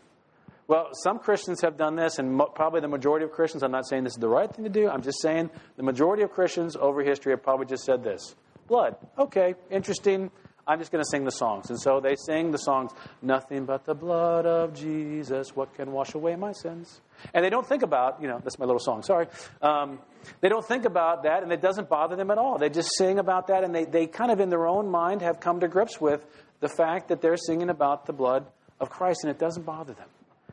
Well, 0.69 0.89
some 1.03 1.19
Christians 1.19 1.61
have 1.61 1.77
done 1.77 1.97
this, 1.97 2.19
and 2.19 2.33
mo- 2.33 2.47
probably 2.47 2.81
the 2.81 2.89
majority 2.89 3.27
of 3.27 3.33
Christians, 3.33 3.63
I'm 3.63 3.73
not 3.73 3.87
saying 3.87 4.05
this 4.05 4.15
is 4.15 4.19
the 4.19 4.27
right 4.27 4.51
thing 4.51 4.65
to 4.65 4.71
do, 4.71 4.89
I'm 4.89 5.03
just 5.03 5.21
saying 5.21 5.51
the 5.77 5.83
majority 5.83 6.23
of 6.23 6.31
Christians 6.31 6.77
over 6.77 7.03
history 7.03 7.33
have 7.33 7.43
probably 7.43 7.67
just 7.67 7.85
said 7.85 8.03
this 8.03 8.35
blood. 8.67 8.97
Okay, 9.19 9.55
interesting. 9.71 10.31
I'm 10.67 10.79
just 10.79 10.91
going 10.91 11.05
to 11.05 11.11
sing 11.11 11.25
the 11.25 11.31
songs. 11.31 11.69
And 11.69 11.79
so 11.79 12.01
they 12.01 12.17
sing 12.17 12.53
the 12.53 12.57
songs, 12.57 12.93
Nothing 13.21 13.67
but 13.67 13.85
the 13.85 13.95
blood 13.95 14.47
of 14.47 14.73
Jesus, 14.73 15.55
what 15.55 15.75
can 15.75 15.93
wash 15.93 16.15
away 16.15 16.37
my 16.37 16.53
sins? 16.53 17.03
And 17.35 17.45
they 17.45 17.51
don't 17.51 17.67
think 17.67 17.83
about, 17.83 18.23
you 18.23 18.29
know, 18.29 18.41
that's 18.43 18.59
my 18.59 18.65
little 18.65 18.81
song, 18.81 19.03
sorry. 19.03 19.27
Um, 19.61 19.99
they 20.41 20.49
don't 20.49 20.67
think 20.67 20.87
about 20.87 21.25
that, 21.25 21.43
and 21.43 21.53
it 21.53 21.61
doesn't 21.61 21.91
bother 21.91 22.17
them 22.17 22.31
at 22.31 22.39
all. 22.39 22.57
They 22.57 22.71
just 22.71 22.97
sing 22.97 23.19
about 23.19 23.49
that, 23.49 23.63
and 23.63 23.75
they, 23.75 23.85
they 23.85 24.07
kind 24.07 24.31
of 24.31 24.41
in 24.41 24.49
their 24.49 24.67
own 24.67 24.91
mind 24.91 25.21
have 25.21 25.39
come 25.39 25.61
to 25.61 25.69
grips 25.69 26.01
with 26.01 26.25
the 26.61 26.69
fact 26.71 27.09
that 27.09 27.21
they're 27.21 27.37
singing 27.37 27.69
about 27.69 28.07
the 28.07 28.15
blood 28.15 28.47
of 28.85 28.91
Christ, 28.91 29.25
and 29.25 29.31
it 29.31 29.39
doesn't 29.41 29.67
bother 29.67 29.95
them. 29.95 30.09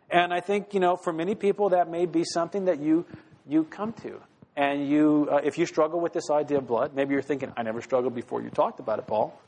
And 0.10 0.34
I 0.34 0.40
think, 0.42 0.74
you 0.74 0.80
know, 0.80 0.98
for 0.98 1.14
many 1.14 1.36
people, 1.36 1.70
that 1.70 1.88
may 1.88 2.08
be 2.08 2.24
something 2.24 2.66
that 2.66 2.82
you, 2.82 3.06
you 3.48 3.64
come 3.64 3.94
to. 4.02 4.20
And 4.58 4.90
you, 4.90 5.30
uh, 5.32 5.42
if 5.44 5.58
you 5.58 5.66
struggle 5.66 6.02
with 6.02 6.12
this 6.12 6.30
idea 6.30 6.58
of 6.58 6.68
blood, 6.68 6.94
maybe 6.94 7.14
you're 7.14 7.22
thinking, 7.22 7.54
I 7.56 7.64
never 7.64 7.82
struggled 7.82 8.16
before 8.16 8.42
you 8.42 8.50
talked 8.50 8.80
about 8.80 9.00
it, 9.00 9.08
Paul. 9.08 9.40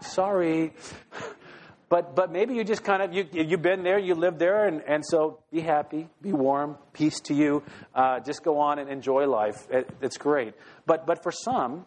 Sorry. 0.00 0.72
But, 1.90 2.14
but 2.14 2.30
maybe 2.30 2.54
you 2.54 2.64
just 2.64 2.84
kind 2.84 3.02
of, 3.02 3.12
you, 3.12 3.26
you've 3.32 3.62
been 3.62 3.82
there, 3.82 3.98
you 3.98 4.14
live 4.14 4.38
there, 4.38 4.66
and, 4.66 4.82
and 4.86 5.04
so 5.04 5.40
be 5.50 5.60
happy, 5.60 6.08
be 6.22 6.32
warm, 6.32 6.76
peace 6.92 7.20
to 7.28 7.34
you. 7.34 7.62
Uh, 7.94 8.20
just 8.20 8.42
go 8.44 8.58
on 8.60 8.78
and 8.78 8.88
enjoy 8.88 9.26
life. 9.26 9.66
It, 9.70 9.90
it's 10.00 10.16
great. 10.16 10.54
But, 10.86 11.04
but 11.06 11.22
for 11.22 11.32
some, 11.32 11.84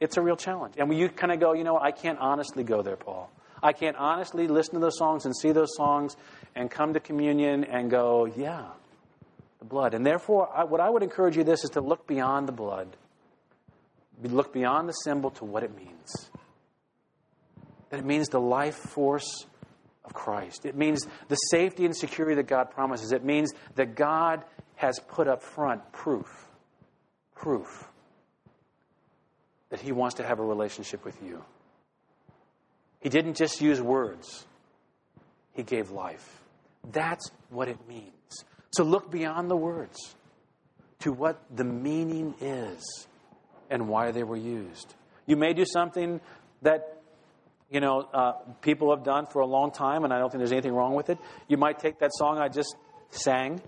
It's 0.00 0.16
a 0.16 0.22
real 0.22 0.36
challenge. 0.36 0.74
And 0.76 0.92
you 0.92 1.08
kind 1.08 1.32
of 1.32 1.40
go, 1.40 1.54
you 1.54 1.64
know 1.64 1.78
I 1.78 1.92
can't 1.92 2.18
honestly 2.18 2.64
go 2.64 2.82
there, 2.82 2.96
Paul. 2.96 3.30
I 3.64 3.72
can't 3.72 3.96
honestly 3.96 4.46
listen 4.46 4.74
to 4.74 4.80
those 4.80 4.98
songs 4.98 5.24
and 5.24 5.34
see 5.34 5.50
those 5.50 5.74
songs 5.74 6.16
and 6.54 6.70
come 6.70 6.92
to 6.92 7.00
communion 7.00 7.64
and 7.64 7.90
go, 7.90 8.26
yeah, 8.26 8.66
the 9.58 9.64
blood. 9.64 9.94
And 9.94 10.04
therefore, 10.04 10.50
I, 10.54 10.64
what 10.64 10.82
I 10.82 10.90
would 10.90 11.02
encourage 11.02 11.34
you 11.38 11.44
this 11.44 11.64
is 11.64 11.70
to 11.70 11.80
look 11.80 12.06
beyond 12.06 12.46
the 12.46 12.52
blood. 12.52 12.94
Look 14.22 14.52
beyond 14.52 14.86
the 14.86 14.92
symbol 14.92 15.30
to 15.32 15.46
what 15.46 15.62
it 15.62 15.74
means. 15.74 16.30
That 17.88 18.00
it 18.00 18.04
means 18.04 18.28
the 18.28 18.38
life 18.38 18.76
force 18.76 19.46
of 20.04 20.12
Christ. 20.12 20.66
It 20.66 20.76
means 20.76 21.06
the 21.28 21.36
safety 21.36 21.86
and 21.86 21.96
security 21.96 22.34
that 22.34 22.46
God 22.46 22.70
promises. 22.70 23.12
It 23.12 23.24
means 23.24 23.54
that 23.76 23.94
God 23.94 24.44
has 24.76 25.00
put 25.08 25.26
up 25.26 25.42
front 25.42 25.90
proof, 25.90 26.48
proof 27.34 27.88
that 29.70 29.80
He 29.80 29.90
wants 29.90 30.16
to 30.16 30.22
have 30.22 30.38
a 30.38 30.44
relationship 30.44 31.02
with 31.02 31.22
you. 31.22 31.42
He 33.04 33.10
didn't 33.10 33.36
just 33.36 33.60
use 33.60 33.82
words, 33.82 34.46
He 35.52 35.62
gave 35.62 35.90
life. 35.90 36.40
That's 36.90 37.30
what 37.50 37.68
it 37.68 37.78
means. 37.86 38.10
So 38.70 38.82
look 38.82 39.10
beyond 39.10 39.50
the 39.50 39.56
words 39.56 39.96
to 41.00 41.12
what 41.12 41.38
the 41.54 41.64
meaning 41.64 42.34
is 42.40 43.06
and 43.70 43.88
why 43.88 44.10
they 44.10 44.22
were 44.22 44.38
used. 44.38 44.94
You 45.26 45.36
may 45.36 45.52
do 45.52 45.66
something 45.66 46.20
that 46.62 47.02
you 47.70 47.80
know 47.80 48.08
uh, 48.12 48.32
people 48.62 48.94
have 48.94 49.04
done 49.04 49.26
for 49.26 49.40
a 49.40 49.46
long 49.46 49.70
time, 49.70 50.04
and 50.04 50.12
I 50.12 50.18
don't 50.18 50.30
think 50.30 50.40
there's 50.40 50.52
anything 50.52 50.72
wrong 50.72 50.94
with 50.94 51.10
it. 51.10 51.18
You 51.46 51.58
might 51.58 51.78
take 51.78 51.98
that 51.98 52.10
song 52.14 52.38
I 52.38 52.48
just 52.48 52.74
sang, 53.10 53.60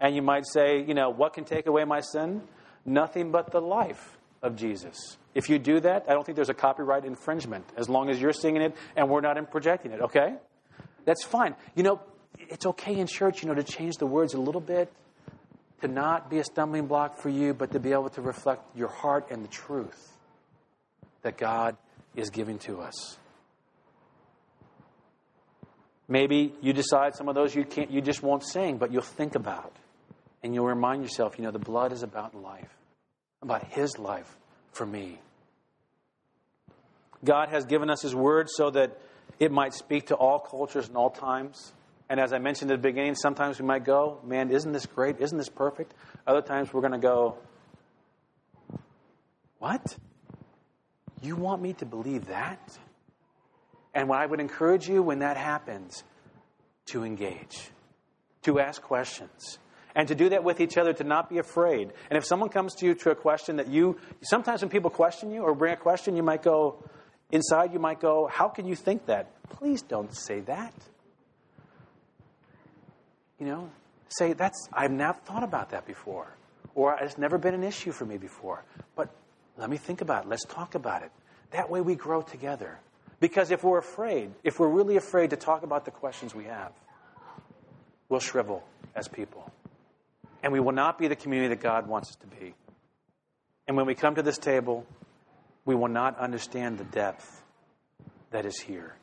and 0.00 0.14
you 0.14 0.22
might 0.22 0.46
say, 0.46 0.80
you 0.80 0.94
know, 0.94 1.10
what 1.10 1.32
can 1.32 1.44
take 1.44 1.66
away 1.66 1.84
my 1.84 2.00
sin? 2.00 2.42
Nothing 2.86 3.32
but 3.32 3.50
the 3.50 3.60
life 3.60 4.18
of 4.40 4.54
Jesus. 4.54 5.16
If 5.34 5.48
you 5.48 5.58
do 5.58 5.80
that, 5.80 6.04
I 6.08 6.12
don't 6.12 6.24
think 6.24 6.36
there's 6.36 6.48
a 6.48 6.54
copyright 6.54 7.04
infringement 7.04 7.64
as 7.76 7.88
long 7.88 8.08
as 8.08 8.20
you're 8.20 8.32
singing 8.32 8.62
it 8.62 8.76
and 8.96 9.10
we're 9.10 9.20
not 9.20 9.50
projecting 9.50 9.90
it, 9.90 10.00
okay? 10.00 10.36
That's 11.04 11.24
fine. 11.24 11.56
You 11.74 11.82
know, 11.82 12.00
it's 12.38 12.66
okay 12.66 12.96
in 12.96 13.06
church, 13.06 13.42
you 13.42 13.48
know, 13.48 13.54
to 13.54 13.64
change 13.64 13.96
the 13.96 14.06
words 14.06 14.34
a 14.34 14.40
little 14.40 14.60
bit, 14.60 14.92
to 15.80 15.88
not 15.88 16.30
be 16.30 16.38
a 16.38 16.44
stumbling 16.44 16.86
block 16.86 17.18
for 17.18 17.28
you, 17.28 17.52
but 17.52 17.72
to 17.72 17.80
be 17.80 17.92
able 17.92 18.10
to 18.10 18.22
reflect 18.22 18.62
your 18.76 18.88
heart 18.88 19.26
and 19.30 19.42
the 19.42 19.48
truth 19.48 20.12
that 21.22 21.36
God 21.36 21.76
is 22.14 22.30
giving 22.30 22.58
to 22.60 22.80
us. 22.80 23.18
Maybe 26.06 26.54
you 26.60 26.72
decide 26.72 27.16
some 27.16 27.28
of 27.28 27.34
those 27.34 27.54
you 27.54 27.64
can't 27.64 27.90
you 27.90 28.02
just 28.02 28.22
won't 28.22 28.44
sing, 28.44 28.76
but 28.76 28.92
you'll 28.92 29.02
think 29.02 29.34
about. 29.34 29.74
And 30.42 30.54
you'll 30.54 30.66
remind 30.66 31.02
yourself, 31.02 31.38
you 31.38 31.44
know, 31.44 31.50
the 31.50 31.58
blood 31.58 31.92
is 31.92 32.02
about 32.02 32.34
life, 32.34 32.68
about 33.40 33.64
his 33.72 33.98
life 33.98 34.36
for 34.74 34.86
me. 34.86 35.18
God 37.24 37.48
has 37.48 37.64
given 37.64 37.90
us 37.90 38.02
his 38.02 38.14
word 38.14 38.48
so 38.50 38.70
that 38.70 38.98
it 39.38 39.50
might 39.50 39.72
speak 39.72 40.08
to 40.08 40.14
all 40.14 40.38
cultures 40.38 40.88
and 40.88 40.96
all 40.96 41.10
times. 41.10 41.72
And 42.08 42.20
as 42.20 42.32
I 42.32 42.38
mentioned 42.38 42.70
at 42.70 42.82
the 42.82 42.88
beginning, 42.88 43.14
sometimes 43.14 43.58
we 43.58 43.66
might 43.66 43.84
go, 43.84 44.20
man, 44.24 44.50
isn't 44.50 44.72
this 44.72 44.86
great? 44.86 45.20
Isn't 45.20 45.38
this 45.38 45.48
perfect? 45.48 45.94
Other 46.26 46.42
times 46.42 46.72
we're 46.72 46.82
going 46.82 46.92
to 46.92 46.98
go, 46.98 47.38
what? 49.58 49.96
You 51.22 51.36
want 51.36 51.62
me 51.62 51.72
to 51.74 51.86
believe 51.86 52.26
that? 52.26 52.78
And 53.94 54.08
what 54.08 54.20
I 54.20 54.26
would 54.26 54.40
encourage 54.40 54.88
you 54.88 55.02
when 55.02 55.20
that 55.20 55.36
happens, 55.36 56.04
to 56.86 57.04
engage, 57.04 57.70
to 58.42 58.60
ask 58.60 58.82
questions, 58.82 59.58
and 59.94 60.08
to 60.08 60.14
do 60.14 60.28
that 60.30 60.42
with 60.42 60.60
each 60.60 60.76
other, 60.76 60.92
to 60.92 61.04
not 61.04 61.30
be 61.30 61.38
afraid. 61.38 61.90
And 62.10 62.16
if 62.16 62.24
someone 62.24 62.48
comes 62.48 62.74
to 62.76 62.86
you 62.86 62.94
to 62.96 63.10
a 63.10 63.14
question 63.14 63.56
that 63.56 63.68
you, 63.68 63.98
sometimes 64.22 64.62
when 64.62 64.70
people 64.70 64.90
question 64.90 65.30
you 65.30 65.42
or 65.42 65.54
bring 65.54 65.72
a 65.72 65.76
question, 65.76 66.16
you 66.16 66.22
might 66.22 66.42
go, 66.42 66.82
inside 67.30 67.72
you 67.72 67.78
might 67.78 68.00
go, 68.00 68.26
How 68.26 68.48
can 68.48 68.66
you 68.66 68.74
think 68.74 69.06
that? 69.06 69.30
Please 69.50 69.82
don't 69.82 70.14
say 70.14 70.40
that. 70.40 70.74
You 73.38 73.46
know, 73.46 73.70
say, 74.08 74.32
That's, 74.32 74.68
I've 74.72 74.92
not 74.92 75.24
thought 75.26 75.42
about 75.42 75.70
that 75.70 75.86
before. 75.86 76.34
Or 76.74 76.96
it's 77.00 77.18
never 77.18 77.38
been 77.38 77.54
an 77.54 77.62
issue 77.62 77.92
for 77.92 78.04
me 78.04 78.18
before. 78.18 78.64
But 78.96 79.14
let 79.56 79.70
me 79.70 79.76
think 79.76 80.00
about 80.00 80.24
it. 80.24 80.28
Let's 80.28 80.44
talk 80.44 80.74
about 80.74 81.02
it. 81.02 81.12
That 81.52 81.70
way 81.70 81.80
we 81.80 81.94
grow 81.94 82.22
together. 82.22 82.80
Because 83.20 83.52
if 83.52 83.62
we're 83.62 83.78
afraid, 83.78 84.32
if 84.42 84.58
we're 84.58 84.68
really 84.68 84.96
afraid 84.96 85.30
to 85.30 85.36
talk 85.36 85.62
about 85.62 85.84
the 85.84 85.92
questions 85.92 86.34
we 86.34 86.44
have, 86.44 86.72
we'll 88.08 88.20
shrivel 88.20 88.64
as 88.96 89.06
people. 89.06 89.52
And 90.44 90.52
we 90.52 90.60
will 90.60 90.72
not 90.72 90.98
be 90.98 91.08
the 91.08 91.16
community 91.16 91.54
that 91.54 91.62
God 91.62 91.88
wants 91.88 92.10
us 92.10 92.16
to 92.16 92.26
be. 92.26 92.54
And 93.66 93.78
when 93.78 93.86
we 93.86 93.94
come 93.94 94.16
to 94.16 94.22
this 94.22 94.36
table, 94.36 94.86
we 95.64 95.74
will 95.74 95.88
not 95.88 96.18
understand 96.18 96.76
the 96.76 96.84
depth 96.84 97.42
that 98.30 98.44
is 98.44 98.60
here 98.60 98.94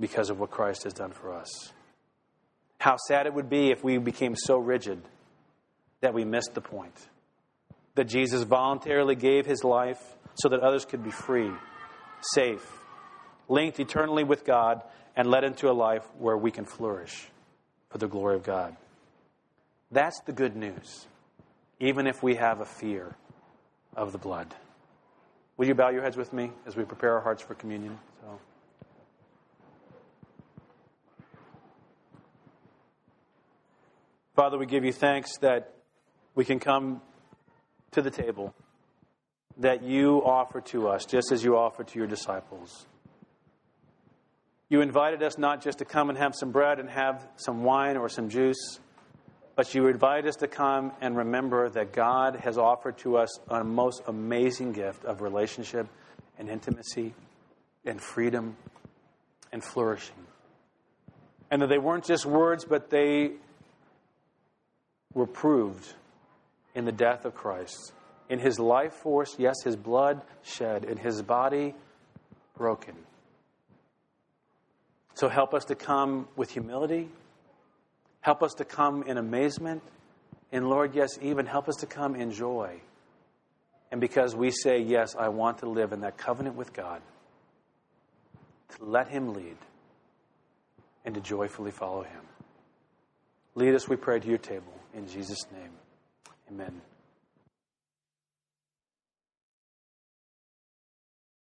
because 0.00 0.30
of 0.30 0.40
what 0.40 0.50
Christ 0.50 0.82
has 0.82 0.92
done 0.92 1.12
for 1.12 1.32
us. 1.32 1.72
How 2.80 2.96
sad 3.06 3.26
it 3.26 3.34
would 3.34 3.48
be 3.48 3.70
if 3.70 3.84
we 3.84 3.98
became 3.98 4.34
so 4.34 4.58
rigid 4.58 5.00
that 6.00 6.12
we 6.12 6.24
missed 6.24 6.54
the 6.54 6.60
point. 6.60 7.08
That 7.94 8.08
Jesus 8.08 8.42
voluntarily 8.42 9.14
gave 9.14 9.46
his 9.46 9.62
life 9.62 10.02
so 10.34 10.48
that 10.48 10.58
others 10.58 10.84
could 10.84 11.04
be 11.04 11.12
free, 11.12 11.52
safe, 12.32 12.66
linked 13.48 13.78
eternally 13.78 14.24
with 14.24 14.44
God, 14.44 14.82
and 15.14 15.30
led 15.30 15.44
into 15.44 15.70
a 15.70 15.72
life 15.72 16.04
where 16.18 16.36
we 16.36 16.50
can 16.50 16.64
flourish 16.64 17.28
for 17.90 17.98
the 17.98 18.08
glory 18.08 18.34
of 18.34 18.42
God. 18.42 18.76
That's 19.94 20.18
the 20.22 20.32
good 20.32 20.56
news, 20.56 21.06
even 21.78 22.08
if 22.08 22.20
we 22.20 22.34
have 22.34 22.60
a 22.60 22.64
fear 22.64 23.14
of 23.96 24.10
the 24.10 24.18
blood. 24.18 24.52
Will 25.56 25.68
you 25.68 25.74
bow 25.76 25.90
your 25.90 26.02
heads 26.02 26.16
with 26.16 26.32
me 26.32 26.50
as 26.66 26.74
we 26.74 26.82
prepare 26.82 27.12
our 27.12 27.20
hearts 27.20 27.42
for 27.42 27.54
communion? 27.54 27.96
So. 28.20 28.40
Father, 34.34 34.58
we 34.58 34.66
give 34.66 34.84
you 34.84 34.92
thanks 34.92 35.38
that 35.38 35.74
we 36.34 36.44
can 36.44 36.58
come 36.58 37.00
to 37.92 38.02
the 38.02 38.10
table 38.10 38.52
that 39.58 39.84
you 39.84 40.24
offer 40.24 40.60
to 40.60 40.88
us, 40.88 41.06
just 41.06 41.30
as 41.30 41.44
you 41.44 41.56
offered 41.56 41.86
to 41.86 42.00
your 42.00 42.08
disciples. 42.08 42.86
You 44.68 44.80
invited 44.80 45.22
us 45.22 45.38
not 45.38 45.62
just 45.62 45.78
to 45.78 45.84
come 45.84 46.08
and 46.08 46.18
have 46.18 46.34
some 46.34 46.50
bread 46.50 46.80
and 46.80 46.90
have 46.90 47.24
some 47.36 47.62
wine 47.62 47.96
or 47.96 48.08
some 48.08 48.28
juice, 48.28 48.80
but 49.56 49.74
you 49.74 49.86
invite 49.86 50.26
us 50.26 50.36
to 50.36 50.48
come 50.48 50.92
and 51.00 51.16
remember 51.16 51.68
that 51.70 51.92
God 51.92 52.36
has 52.36 52.58
offered 52.58 52.98
to 52.98 53.16
us 53.18 53.38
a 53.48 53.62
most 53.62 54.02
amazing 54.06 54.72
gift 54.72 55.04
of 55.04 55.20
relationship 55.20 55.86
and 56.38 56.48
intimacy 56.48 57.14
and 57.84 58.00
freedom 58.00 58.56
and 59.52 59.62
flourishing. 59.62 60.14
And 61.50 61.62
that 61.62 61.68
they 61.68 61.78
weren't 61.78 62.04
just 62.04 62.26
words, 62.26 62.64
but 62.64 62.90
they 62.90 63.32
were 65.12 65.26
proved 65.26 65.94
in 66.74 66.84
the 66.84 66.92
death 66.92 67.24
of 67.24 67.34
Christ. 67.34 67.92
In 68.28 68.40
his 68.40 68.58
life 68.58 68.92
force, 68.92 69.36
yes, 69.38 69.62
his 69.62 69.76
blood 69.76 70.22
shed, 70.42 70.84
in 70.84 70.96
his 70.96 71.22
body 71.22 71.74
broken. 72.56 72.94
So 75.14 75.28
help 75.28 75.54
us 75.54 75.64
to 75.66 75.76
come 75.76 76.26
with 76.34 76.50
humility 76.50 77.08
Help 78.24 78.42
us 78.42 78.54
to 78.54 78.64
come 78.64 79.02
in 79.02 79.18
amazement. 79.18 79.82
And 80.50 80.70
Lord, 80.70 80.94
yes, 80.94 81.18
even 81.20 81.44
help 81.44 81.68
us 81.68 81.76
to 81.76 81.86
come 81.86 82.14
in 82.14 82.32
joy. 82.32 82.80
And 83.92 84.00
because 84.00 84.34
we 84.34 84.50
say, 84.50 84.80
yes, 84.80 85.14
I 85.14 85.28
want 85.28 85.58
to 85.58 85.68
live 85.68 85.92
in 85.92 86.00
that 86.00 86.16
covenant 86.16 86.56
with 86.56 86.72
God, 86.72 87.02
to 88.78 88.84
let 88.86 89.08
Him 89.08 89.34
lead 89.34 89.58
and 91.04 91.14
to 91.14 91.20
joyfully 91.20 91.70
follow 91.70 92.02
Him. 92.02 92.22
Lead 93.56 93.74
us, 93.74 93.90
we 93.90 93.96
pray, 93.96 94.20
to 94.20 94.26
your 94.26 94.38
table. 94.38 94.72
In 94.94 95.06
Jesus' 95.06 95.44
name, 95.52 95.72
amen. 96.50 96.80